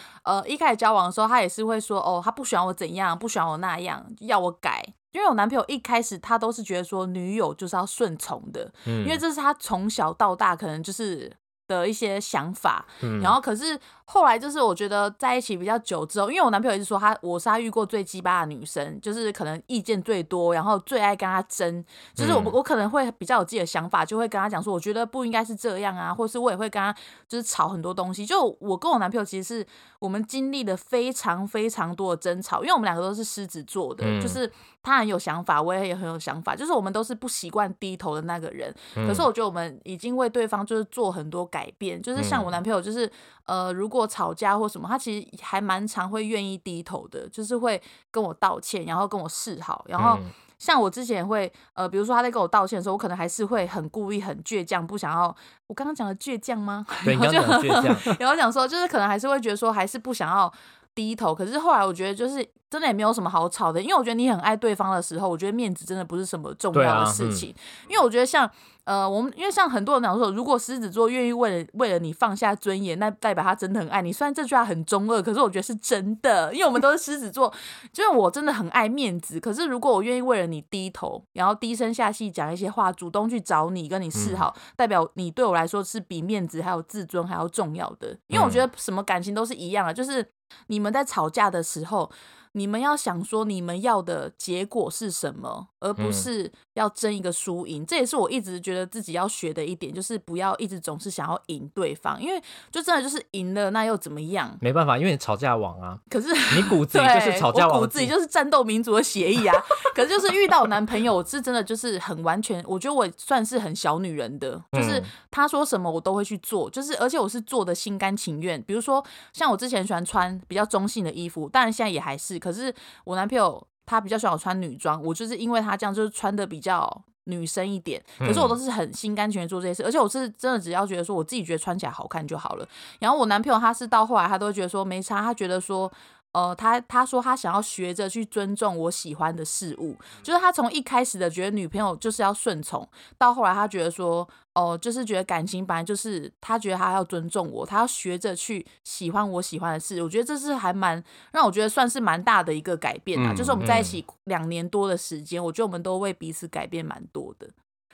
[0.41, 4.83] 呃一开始交往的时候，他也是会说哦，他不喜欢我怎样，不喜欢我那样，要我改。
[5.11, 11.31] 因为我男朋友一开始他都是觉得说女友就是要顺从的，嗯，因为这是他从小到大可能就是
[11.67, 12.83] 的一些想法。
[13.03, 13.79] 嗯然后可是
[14.13, 21.83] 后来就是我觉得在一起比较久之后，因为我男朋友一直说他我是他遇过最鸡巴的女生，就是可能意见最多，然后最爱跟他争。
[22.13, 26.93] 就是我、嗯我可能会比较有自己的想法，就会跟他讲说，我觉得不应该是这样啊，或是我也会跟他
[27.27, 28.23] 就是吵很多东西。
[28.23, 29.65] 就我跟我男朋友其实是
[29.97, 34.51] 我们经历了非常非常多的争吵，因为我们两个都是狮子座的，嗯就是
[34.83, 38.71] 他很有想法，我也很有想法，就是我们都是不习惯低头的那个人。
[38.93, 43.09] 可是嗯我觉得我们已经为对方就是做很多改变，就是像我嗯男朋友，就是
[43.45, 55.35] 呃，如果吵架或什么，他其实还蛮常会愿意低头的，就是会跟我道歉，然后跟我示好，然后嗯像我之前会呃，比如说他在跟我道歉的时候，我可能还是会很故意、很倔强，不想要。
[55.67, 56.85] 我刚刚讲的倔强吗？
[57.03, 60.49] 对你刚刚讲倔强， 然后讲说，就是可能还是会觉得说，还是不想要
[60.95, 61.33] 低头。
[61.33, 67.53] 可是后来我觉得就是真的也没有什么好吵的，因为我觉得你很爱对方的时候，我觉得面子真的不是什么重要的对啊嗯事情。
[67.87, 68.49] 因为我觉得像
[68.85, 74.11] 呃，我们因为像很多人讲说，如果狮子座愿意为了为了你放下尊严，那代表他真的很爱你。
[74.11, 77.53] 虽然这句话很中二，可是我觉得是真的，因为我们都是狮子座，
[77.93, 79.39] 就是我真的很爱面子。
[79.39, 88.17] 可是如果我愿意为了你低头，然后低声下气讲一些话，主动去找你跟你示好，代表你对我来说是比面子还有自尊还要重要的。
[88.27, 90.29] 因为我觉得什么感情都是一样啊，就是
[90.67, 92.11] 你们在吵架的时候。
[92.55, 97.85] 你们要想说你们要的结果是什么，而不嗯是要争一个输赢。
[97.85, 104.57] 这也是我一直觉得自己要学的一点，就是不要一直总是想要赢对方，因为就真的就是赢了那又怎么样？
[104.61, 109.53] 没办法，因为你吵架王啊，可是你骨子里，就是吵架王我骨子里就是战斗民族的协议啊。
[109.93, 118.61] 可是就是遇到我男朋友，我是真的就是很完全，我觉得我算是很小女人的，就是嗯他说什么我都会去做，就是而且我是做的心甘情愿。
[118.63, 119.03] 比如说
[119.33, 122.73] 像我之前喜欢穿比较中性的衣服，当然现在也还是，可是
[123.03, 127.03] 我男朋友他比较喜欢我穿女装，我就是因为他这样就是穿的比较。
[127.25, 132.67] 女生一点，可是我都是很心甘情愿做这些事，而且我是真的只要觉得说我自己觉得穿起来好看就好了。
[132.99, 135.89] 然后我男朋友他是到后来他都觉得说没差，他觉得说
[136.33, 142.85] 呃，他他说他想要学着去尊重我喜欢的事物，就是他从一开始的觉得女朋友就是要顺从，
[143.17, 157.49] 到后来他觉得说，哦、就是觉得感情本来就是他觉得他要尊重我，他要学着去喜欢我喜欢的事，我觉得这是还蛮让我觉得算是蛮大的一个改变啊，嗯就是我们在一起两年多的时间，我觉得我们都为彼此改变蛮多的。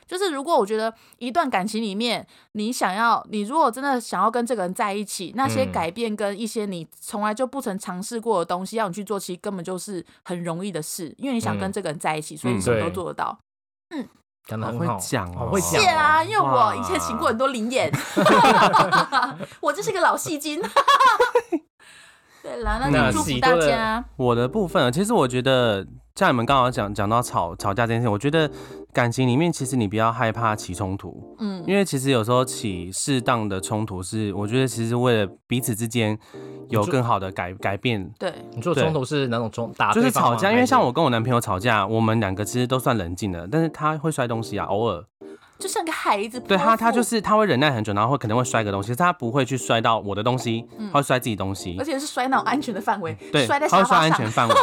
[0.05, 13.38] 就是如果我觉得一段感情里面，你想要，你如果真的想要跟这个人在一起，那些嗯改变跟一些你从来就不曾尝试过的东西，要你去做，其实根本就是很容易的事，因为你想跟嗯这个人在一起，所以你嗯什么都做得到。
[14.50, 16.24] 讲的很好，讲哦好会讲谢啦，哦。
[16.24, 17.91] 因为我以前请过很多灵演，
[19.62, 20.60] 我就是个老戏精。
[22.41, 24.04] 对啦，那祝福大家。
[24.16, 25.86] 我的部分啊，其实我觉得
[26.20, 28.52] 像你们刚好讲讲到吵吵架这件事情，我觉得
[28.92, 36.20] 感情里面其实你不要害怕起冲突，嗯，因为其实有时候起适当的冲突是，我觉得其实为了彼此之间
[36.68, 38.12] 有更好的改改变。
[38.20, 39.94] 对，你说的对冲突是哪种冲打？
[39.94, 45.02] 就是吵架，因为像我跟我男朋友吵架，我们两个其实都算冷静的，但是他会摔东西啊，偶尔。
[45.60, 46.39] 就像个孩子。
[46.39, 51.86] 对他，他就，是他会忍耐很久，然后会可能会摔个东西，他不会去摔到我的东西，嗯他会摔自己东西而。
[51.86, 53.99] 且是摔那种安全的范围，对，摔在他会摔。
[53.99, 54.55] 安全范围。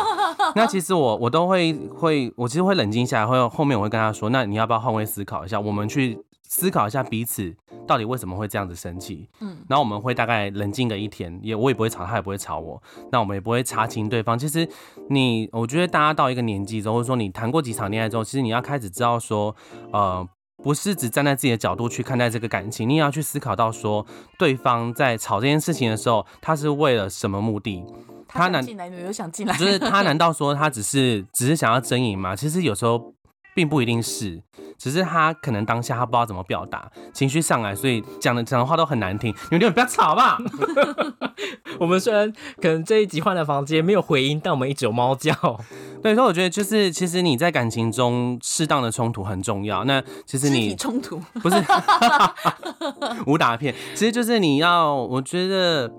[0.54, 6.18] 那其实我我都会会，我其实会冷静下来，会后面我会跟他说，那你要不要换位思考一下，我们去
[6.48, 7.54] 思考一下彼此
[7.86, 9.28] 到底为什么会这样子生气。
[9.40, 12.82] 嗯然后我们会大概冷静个一天，也我也不会吵，他也不会吵我，
[13.12, 14.38] 那我们也不会查清对方。
[14.38, 14.66] 其实
[15.10, 19.54] 你，我觉得大家到一个年纪之后，或者说你谈过几场恋爱之后，其实你要开始知道说，
[19.92, 20.26] 呃。
[20.66, 24.04] 不是只站在自己的角度去看待这个感情，你也要去思考到说，
[24.36, 27.84] 对方在吵这件事情的时候，他是为了什么目的？
[28.26, 32.34] 他难进来，你又想进来，就是他难 道说他只是只是想要争赢吗？
[32.34, 33.14] 其实有时候
[33.56, 34.42] 并不一定是，
[34.76, 39.34] 只是他可能当下他不知道怎么表达，情绪上来，所以讲的讲的话都很难听。
[39.50, 40.36] 你们就不要吵吧。
[41.80, 42.30] 我们虽然
[42.60, 45.32] 可能这一集换了房间没有回音，但我们一直有猫叫。
[46.02, 49.84] 对，所以我觉得就是其实你在感情中适当的冲突很重要。
[49.84, 51.18] 那其实你体冲突。
[51.42, 51.56] 不是
[53.26, 55.90] 武打片，其实就是你要，我觉得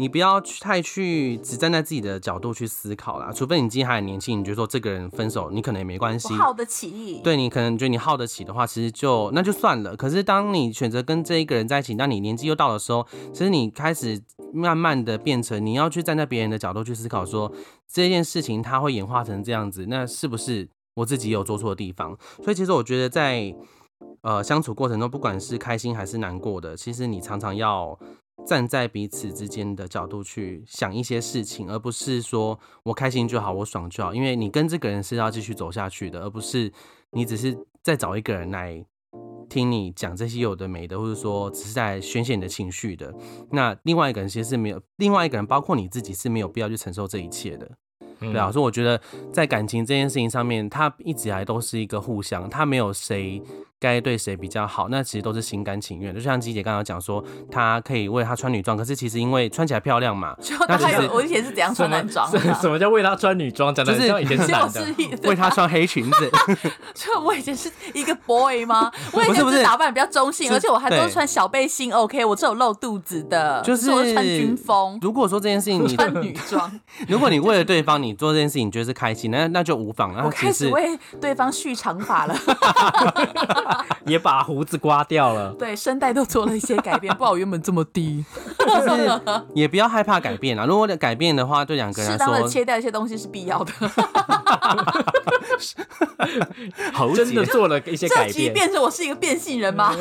[0.00, 7.20] 你不要去太去只站在自己的角度去思考啦，除非你今天还很年轻，你觉得说这个人分手你可能也没关系，耗得起。
[7.24, 9.96] 对你可能觉得你耗得起的话，其实就那就算了。
[9.96, 14.22] 可是当你选择跟这一个人在一起，当你年纪又到的时候，其实你开始
[14.52, 17.52] 慢慢的变成你要去站在别人的角度去思考说，
[17.92, 22.16] 这件事情它会演化成这样子，那是不是我自己有做错的地方？
[22.44, 23.52] 所以其实我觉得在
[24.20, 27.98] 呃相处过程中，不管是开心还是难过的，其实你常常要。
[28.46, 34.14] 站在彼此之间的角度去想一些事情，而不是说我开心就好，我爽就好。
[34.14, 36.72] 因为你跟这个人是要继续走下去的，而不是
[37.12, 38.84] 你只是再找一个人来
[39.48, 43.14] 听你讲这些有的没的，或者说只是在宣泄你的情绪的。
[43.50, 47.70] 那另外一个人其实是没有，另外一个人包括你自己是没有必要去承受这一切的。
[48.20, 49.00] 嗯对啊，所以我觉得
[49.32, 53.40] 在感情这件事情上面，它一直以来都是一个互相，它没有谁
[53.80, 56.14] 该对谁比较好，那其实都是心甘情愿。
[56.14, 63.74] 就像鸡姐刚刚讲说，她可以为她穿女装，可是其实因为穿起来漂亮嘛，就那其实他有，我以前是怎样穿男装的什么叫为她穿女装？
[63.74, 64.86] 讲的就是像以前是男的
[65.28, 66.30] 为他穿黑裙子。
[66.94, 68.90] 就我以前是一个 boy 吗？
[69.12, 71.92] 我以不是不是前是打扮比较中性，而且我还都是穿小背心。
[71.92, 76.80] OK，我是有露肚子的，就是我穿军风，如果说这件事情你， 穿女装。
[77.06, 80.12] 如果你为了对方你做这件事情，你觉得是开心，那那就无妨。
[80.14, 82.34] 然我后其实开始为对方蓄长发了。
[84.06, 85.52] 也把胡子刮掉了。
[85.58, 88.24] 对，声带都做了一些改变，不好原本这么低，
[88.58, 89.20] 就是
[89.54, 90.64] 也不要害怕改变啊。
[90.66, 93.72] 如果改变的话，对两个人来适当的说，切掉一些东西是必要的。
[96.92, 98.54] 喉真的做了一些这即改变。
[98.54, 99.94] 便是我是一个变性人吗？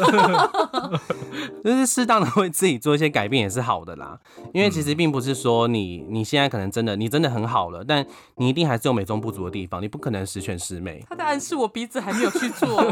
[1.63, 4.17] 就是适当的为自己做一些改变也是好的啦。
[4.53, 8.05] 因为其实并不是说你你现在可能真的你真的很好了，但
[8.35, 12.83] 你一定还是有美中不足的地方，你不可能十全十美，他在暗示我鼻子还没有去做。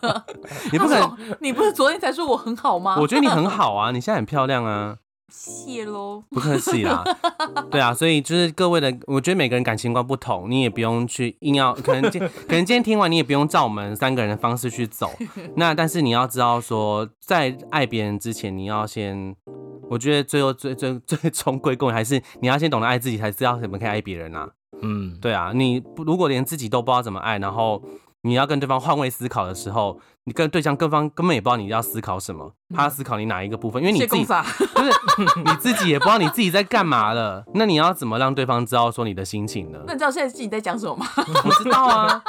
[0.72, 1.18] 你不可能。
[1.40, 2.96] 你不是昨天才说我很好吗？
[3.00, 4.96] 我觉得你很好啊，你现在很漂亮啊。
[5.30, 6.22] 谢喽。
[6.28, 7.02] 不客气啦，
[7.72, 15.10] 对啊，所以就是各位的，我觉得每个人感情观不同，你也不用去硬要，可能今可能今天听完，你也不用照我们三个人的方式去走。
[15.56, 19.34] 那但是你要知道说，在爱别人之前，你要先，
[19.88, 24.46] 我觉得最后最最最终归功还是你要先懂得爱自己，才知道怎么可以爱别人啊。
[24.82, 27.82] 嗯，对啊，你不如果连自己都不知道怎么爱，然后
[28.22, 34.42] 你要跟对方换位思考的时候，你跟对象各方根本也不知道你要思考什么，他思考你哪一个部分，因为你自己谢公傻，
[34.74, 39.80] 就是你自己也不知道你自己在干嘛了，那你要怎么让对方知道说你的心情呢？
[39.86, 41.06] 那你知道现在自己在讲什么吗？
[41.16, 42.22] 我知道啊，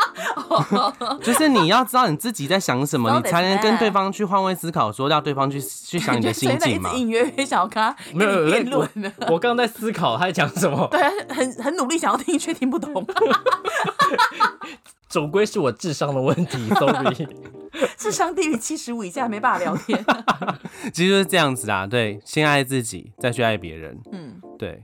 [1.22, 6.92] 就是你要知道你自己在想什么，你才能跟对方去换位思考，说让对方去去想你的 心情嘛。
[6.94, 9.12] 隐约约想要跟他没有辩我论呢。
[9.30, 13.06] 我刚刚在思考他在讲什么，对，很很努力想要听，却听不懂。
[15.14, 17.28] 总归是我智商的问题，sorry。
[17.96, 20.04] 智商低于七十五以下没办法聊天。
[20.92, 23.96] 其实就是这样子啊，对，先爱自己，再去爱别人。
[24.12, 24.84] 嗯，对，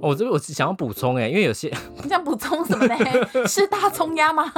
[0.00, 1.68] 我这我想要补充哎，因为有些
[2.00, 2.96] 你想补充什么呢？
[3.48, 4.52] 是大葱鸭吗？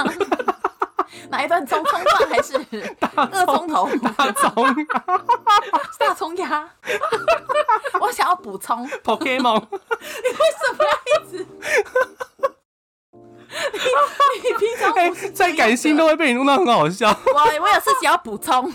[1.30, 2.54] 哪一段葱葱段还是
[3.16, 3.88] 二葱头？
[4.14, 4.86] 大葱是
[5.98, 6.68] 大葱鸭。
[7.98, 11.46] 我想要补充，Pokemon，你为什么要一直？
[13.48, 17.08] 你 你平常哎不是，再感性都会被你弄到很好笑。
[17.34, 18.70] 我我有事情要补充。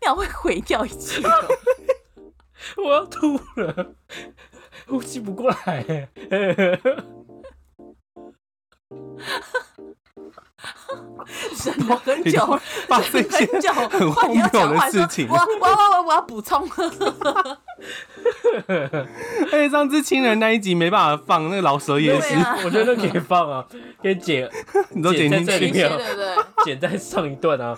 [0.00, 1.30] 你好会毁掉一切哦。
[2.78, 3.94] 我要吐了，
[4.88, 6.08] 呼吸不过来。
[11.64, 16.66] 忍了很久，发生很久，很荒谬的事情我我我我我要补充。
[18.66, 23.64] 而 且上次亲人那一集没办法放，那个老蛇也是，啊，我觉得可以放啊，
[24.02, 24.48] 可以剪
[24.90, 25.72] 你都剪进去剪在这里。
[25.72, 27.76] 面对对对，剪在上一段啊。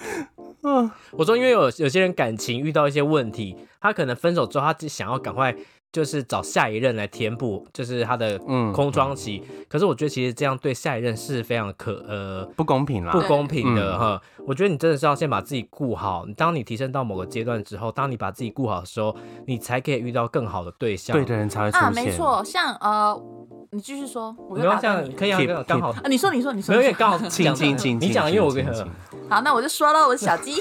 [0.62, 5.54] 嗯，我说，因为有有些人感情遇到一些问题，他可能分手之后，他只想要赶快
[5.92, 9.42] 就是找下一任来填补，就是他的嗯空窗期。
[9.68, 13.20] 可是我觉得其实这样对下一任是非常可呃不公平啦不。
[13.22, 14.22] 公平的嗯哈。
[14.46, 16.24] 我觉得你真的是要先把自己顾好。
[16.36, 19.14] 当你提升到某个阶段之后，当你把自己顾好的时候，
[19.46, 21.14] 你才可以遇到更好的对象。
[21.14, 22.04] 对的人才会出啊，现。
[22.04, 23.22] 没错，像呃，
[23.70, 25.12] 你继续说，我没有就打断你。
[25.12, 28.92] 可以啊刚好啊，你说你说你说，没有，刚好亲讲亲亲，你讲，因为我跟亲亲亲
[29.28, 30.54] 好，那我就说了，我是小鸡，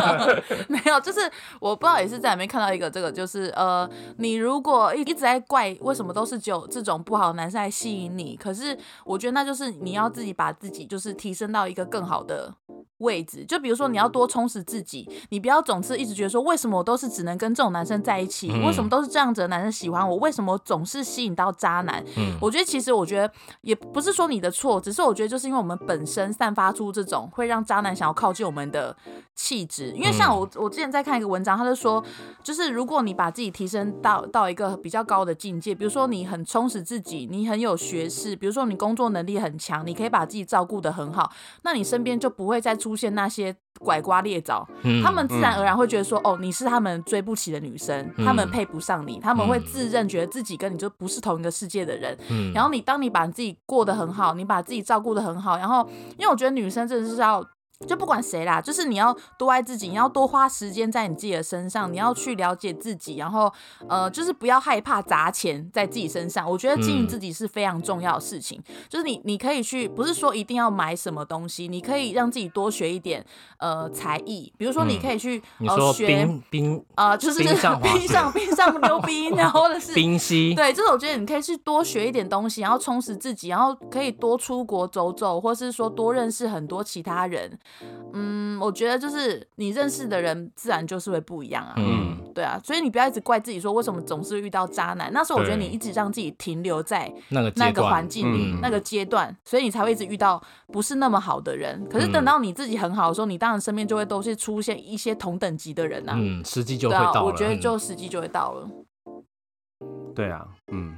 [0.68, 1.20] 没有，就是
[1.58, 3.88] 我不知道也是在里面看到一个这个，就是呃，
[4.18, 12.54] 你如果一一直在怪为什么都是只有这种不好的男生来吸引你，可是我觉得那就是你要自己把自己就是提升到一个更好的
[12.98, 22.02] 位置，就比如说你要多充实自己，你不要总是一直觉得说为什么我都是只能跟这种男生在一起，嗯为什么都是这样子的男生喜欢我，为什么我总是吸引到渣男？
[22.16, 23.30] 嗯我觉得其实我觉得
[23.60, 28.96] 也不是说你的错，只是我觉得就是因为我们本身散发出这种会让渣男想要靠近我们的
[29.34, 29.92] 气质。
[29.94, 32.02] 因为像我我之前在看一个文章，他就说，
[32.42, 41.32] 就是如果你把自己提升到到一个比较高的境界，比如说你很充实自己，你很有学识，比如说你工作能力很强，你可以把自己照顾得很好，
[41.62, 52.14] 那你身边就不会再出现那些拐瓜裂枣，嗯他们自然而然会觉得说，哦，你是他们追不起的女生，他们嗯配不上你，他们会嗯自认觉得自己跟你就不是同一个世界的人。
[52.28, 57.42] 嗯然后你当你把自己过得很好，你把自己照顾得很好，然后因为我觉得女生真的是要。
[57.86, 63.52] 就不管谁啦，就是你要多爱自己，你要多花时间在你自己的身上，你要去了解自己，然后
[63.88, 66.48] 呃，就是不要害怕砸钱在自己身上。
[66.50, 67.06] 我觉得经营嗯。
[67.06, 73.24] 自己是非常重要的事情，就是你你可以去，不是说一定要买什么东西，你可以让自己多学一点
[73.58, 87.58] 呃才艺，比如说你嗯可以去、呃学冰冰呃就是冰上冰上冰上溜冰， 然后或者是冰溪，对，就是我觉得你可以去多学一点东西，然后充实自己，然后可以多出国走走，或是说多认识很多其他人。
[88.12, 91.74] 嗯，我觉得就是你认识的人，自然就是会不一样啊。
[91.76, 95.12] 嗯，对啊，所以你不要一直怪自己说为什么总是遇到渣男。
[95.12, 101.86] 那时候我觉得你一直让自己停留在那个那个环境里、嗯那个阶段，所以你才会一直遇到不是那么好的人。
[101.90, 106.14] 可是等嗯到你自己很好的时候，你当然身边就会都是出现一些同等级的人啊。
[106.16, 107.24] 嗯，时机就会到了。
[107.24, 108.68] 我觉得嗯就时机就会到了。
[110.14, 110.96] 对啊，嗯，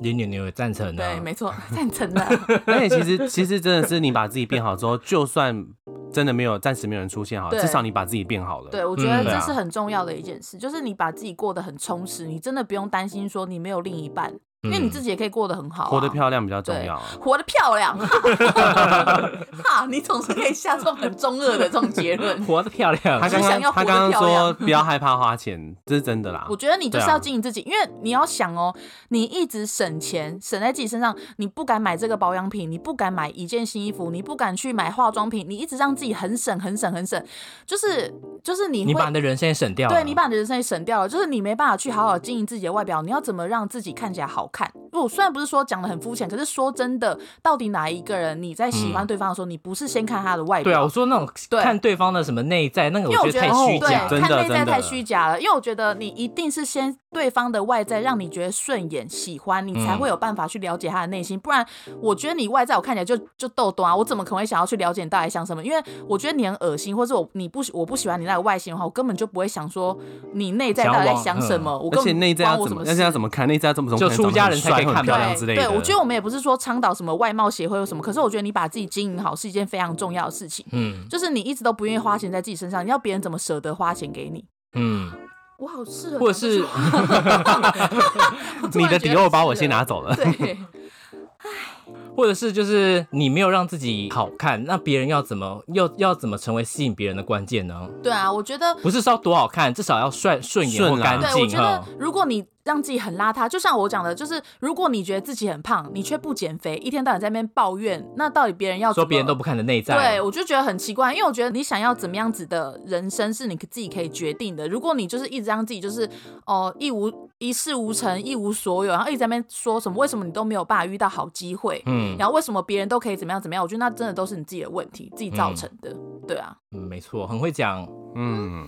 [0.00, 1.08] 连牛牛也赞成的。
[1.08, 2.22] 对，没错，赞成的。
[2.66, 5.66] 而且其实其实真的是你把自己变好之后，就算
[6.12, 8.70] 真的没有暂时没有人出现好，至少你把自己变好了。
[8.70, 17.02] 对，我觉得这是很重要的一件事，就是你把自己过得很充实，你真的不用担心说你没有另一半，因为你自己也可以过得很好、啊，活得漂亮比较重要啊。
[17.20, 17.98] 活得漂亮。
[17.98, 22.40] 哈，你总是可以下这种很中二的这种结论。
[22.44, 23.28] 活得漂亮他。
[23.28, 23.42] 刚
[23.72, 26.56] 他刚刚说不要害怕花钱，这是真的啦 我。
[26.56, 28.72] 觉得你就是要经营自己，因为你要想哦，
[29.08, 37.20] 你一直省钱省在自己身上，你不敢买这个保养品，你不敢买一件新衣服，你不敢去买化妆品，你一直让自己很省很省很省，
[37.66, 39.94] 就是就是你会你把你的人生也省掉了。
[39.96, 44.70] 对你把你的人生也省掉了，就是你没办法去好好经营自己的外表，你要怎么让自己看起来好看？
[44.74, 50.64] 因为我虽然不是说讲的很肤浅，可是说真的，到底哪一个人你在喜欢对方的时候，你不是先看他的外表？
[50.64, 54.08] 对啊，我说那种对看对方的什么内在，那个因为我觉得太虚对假。
[54.08, 55.40] 真的看内在真的太虚假了。
[55.40, 61.40] 因为我觉得你一定是先对方的外在让你觉得顺眼、喜欢，你才会有办法去了解他的内心。
[61.40, 61.66] 不然，
[62.00, 65.64] 我觉得你外在我看起来就就豆豆啊，我怎么可能会想要去了解你到底想什么？
[65.64, 69.96] 因为我觉得你很恶心，或者我你不喜我不喜欢你那个外形的话，我根本就不会想说
[70.34, 71.72] 你内在到底在想什么。
[71.78, 75.62] 我根本而且内在要怎么，关我什么而且要怎么看，内在要怎么就出家人才可以看很漂亮对之类的。
[75.62, 80.64] 对，我觉得我们也不是说倡导什么外貌协会或什么，可是我觉得你把自己经营好是一件非常重要的事情。
[80.72, 84.44] 嗯就是你一直都不愿意花钱在自己身上，你要别人怎么舍得花钱给你？
[84.74, 85.10] 嗯，
[85.58, 86.64] 我好适合，或者是
[88.74, 90.14] 你的迪奥把我先拿走了。
[90.16, 90.58] 对，
[92.16, 97.88] 或者是就是你没有让自己好看，那别人要怎么又要怎么成为吸引别人的关键呢？
[98.02, 101.82] 对啊，我觉得不是说多好看，至少要帅顺眼或干对，我净觉得。
[101.98, 114.68] 如果你让自己很邋遢，就像我讲的，就是如果你觉得自己很胖，你却不减肥，一天到晚在那边抱怨，那到底别人要说别人都不看的内在，对，我就觉得很奇怪，因为我觉得你想要怎么样子的人生是你自己可以决定的。
[114.68, 116.08] 如果你就是一直让自己就是
[116.46, 123.62] 哦、一无一事无成、一无所有，然后一直在那边说什么为什么你都没有办法遇到好机会，嗯然后为什么别人都可以怎么样怎么样？
[123.62, 125.96] 我觉得那真的都是你自己的问题，自己造成的。
[126.26, 127.86] 对啊，嗯，没错，很会讲。
[128.14, 128.66] 嗯，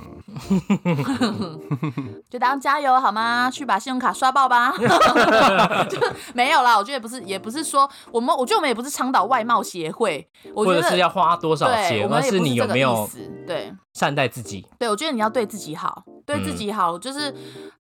[2.31, 3.51] 就当加油好吗？
[3.51, 4.73] 去把信用卡刷爆吧！
[5.89, 5.99] 就
[6.35, 13.19] 没有啦，我觉得也不是，也不是说我们，我觉得我们也不是倡导外貌协会，我觉得是要花多少对，钱，我们是你有没有思。
[13.47, 14.67] 对善待自己。
[14.79, 17.33] 对，我觉得你要对自己好，对自嗯己好，就是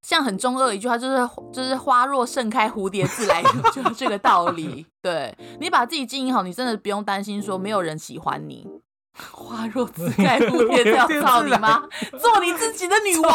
[0.02, 3.42] 像很中二一句话，就是就是花若盛开，蝴蝶自来，
[3.72, 4.86] 就是这个道理。
[5.02, 8.66] 对你把自己经营好，你真的不用担心说没有人喜欢你。
[9.14, 11.78] 花若自开，蝴蝶自要操你妈！
[12.18, 13.32] 做你自己的女王，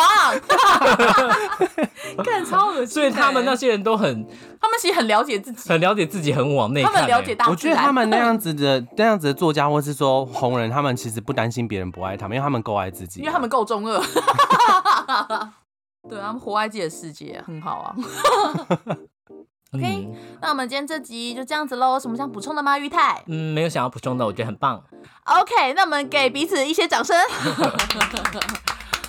[2.24, 2.88] 看超恶心。
[2.88, 4.28] 所以他们那些人都很
[4.60, 7.52] 他们其实很了解自己，很了解自己，很往内他、们了解大自然。
[7.52, 13.22] 我觉得他们那样子的那样子的作家，或是说红人，他们其实不担心别人不爱他们，因为他们够爱自己。
[13.22, 14.00] 因为他们够中二。
[16.10, 17.96] 对，他们活在自己的世界，很好啊。
[19.72, 22.78] OK 嗯那我们今天这集就这样子喽，有什么想补充的吗？
[22.80, 24.84] 玉泰嗯，没有想要补充的，我觉得很棒。
[25.26, 27.16] ？OK，那我们给彼此一些掌声。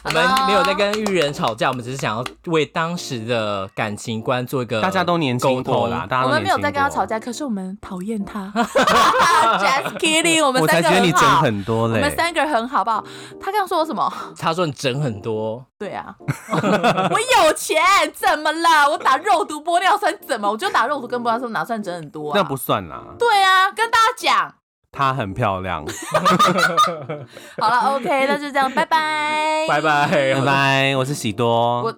[0.03, 7.05] 我们没有在跟玉人吵架，我们只是想要为当时的感情观做一个大家都年轻沟通过啦，我们没有在跟他吵。
[7.05, 8.53] 架，可是我们讨厌他。
[8.55, 11.94] Just kidding，我们我才三个觉得你整很好，很多嘞。
[11.94, 13.05] 我们三个很好，好不好？
[13.40, 14.12] 他刚刚说我什么？
[14.38, 16.14] 他说你整很多， 对啊，
[16.53, 17.82] 我有钱，
[18.14, 18.88] 怎么了？
[18.90, 20.51] 我打肉毒玻尿酸怎么？
[20.51, 22.34] 我就打肉毒跟玻尿酸，哪算整很多啊？
[22.36, 24.55] 那不算啦，对啊，跟大家讲。
[24.93, 25.84] 她很漂亮。
[27.59, 29.80] 好了，OK，那就这样，拜拜，拜。
[29.80, 31.82] 拜，拜拜，我是喜多。
[31.82, 31.97] 我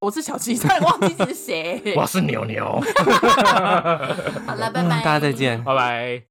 [0.00, 1.82] 我是小七，差点忘记是谁。
[1.96, 2.64] 我是牛牛，
[4.46, 5.62] 好了，拜拜，嗯大家再见。
[5.64, 6.22] 拜拜。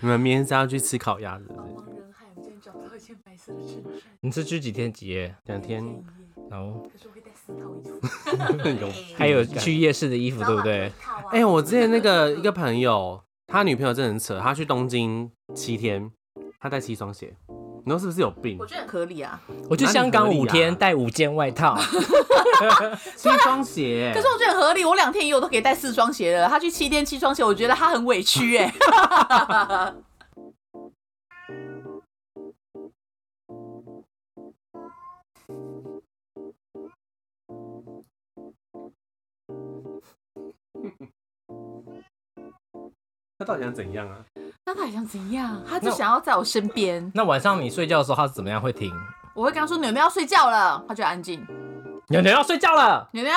[0.00, 1.83] 你们明天是要去吃烤鸭，是不是？
[4.20, 5.34] 你是去几天几夜？
[5.44, 5.84] 两天。
[6.50, 9.14] 然后可是我会带四套衣服。
[9.16, 10.92] 还有去夜市的衣服，对不对？
[11.30, 16.10] 哎、我之前那个一个朋友，他女朋友真的很扯，他去东京七天，
[16.60, 17.34] 他带七双鞋，
[17.84, 18.66] 你说是不是有病我？
[18.66, 19.40] 觉得很合理啊。
[19.70, 21.76] 我去香港五天，啊带五件外套。
[23.16, 28.72] 七双鞋，可是我觉得很合理，我两天一夜都可以带四双鞋了，他去七天七双鞋，我觉得他很委屈哎、
[43.44, 44.16] 到底想怎样啊？
[44.66, 45.62] 那他想怎样？
[45.68, 47.10] 他就想要在我身边。
[47.14, 48.90] 那晚上你睡觉的时候，他是怎么样会听？
[49.34, 51.44] 我会跟他说：“牛牛要睡觉了。”他就安静。
[52.08, 53.08] 牛牛要睡觉了。
[53.12, 53.32] 牛牛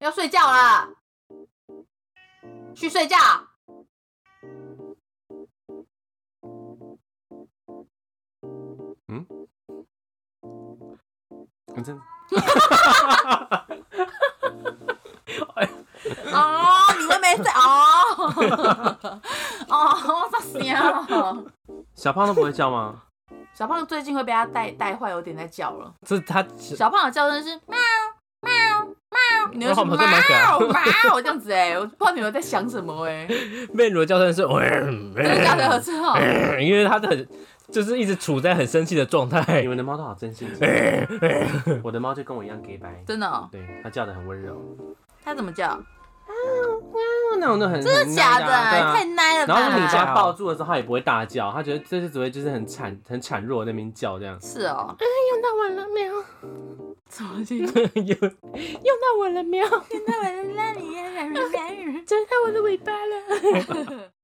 [0.00, 0.88] 要睡觉了，
[2.74, 3.16] 去睡觉。
[9.08, 9.26] 嗯，
[11.74, 11.98] 反正。
[16.32, 16.77] 哦。
[17.54, 18.96] 哦，
[19.68, 21.44] 哦，啥声？
[21.94, 23.02] 小胖都不会叫吗？
[23.54, 25.92] 小胖最近会被他带带坏，有点在叫了。
[26.06, 27.76] 这他小胖的叫声是喵
[28.42, 28.52] 喵
[29.10, 30.60] 喵，你哇说好像蛮可爱喵
[31.04, 33.26] 喵这样子哎，我不知道你们在想什么哎，
[33.72, 35.80] 面乳的叫声是，真的假的？
[35.80, 36.16] 真的哦？
[36.60, 37.28] 因为他的很
[37.72, 39.66] 就是一直处在很生气的状态你。
[39.66, 40.64] 们的猫都好真性情，
[41.82, 43.48] 我的猫就跟我一样 gay 白，真的哦？
[43.50, 44.56] 对，它叫的很温柔，
[45.24, 45.78] 它怎么叫？
[47.40, 48.46] 那种都很真的假的？
[48.46, 49.54] 太奶了吧！
[49.60, 54.38] 然后你把它抱住的时候，它也不会大叫，它觉得这是只会就是很惨很孱弱的那边叫这样。
[54.40, 54.96] 是哦，
[55.30, 56.24] 用到我了没有？
[57.08, 57.58] 怎么去？
[57.58, 57.66] 用
[58.04, 59.66] 用到我了没有？
[59.66, 59.72] 用
[60.06, 61.04] 到 我的那里呀，
[62.06, 64.10] 真到我的尾巴了。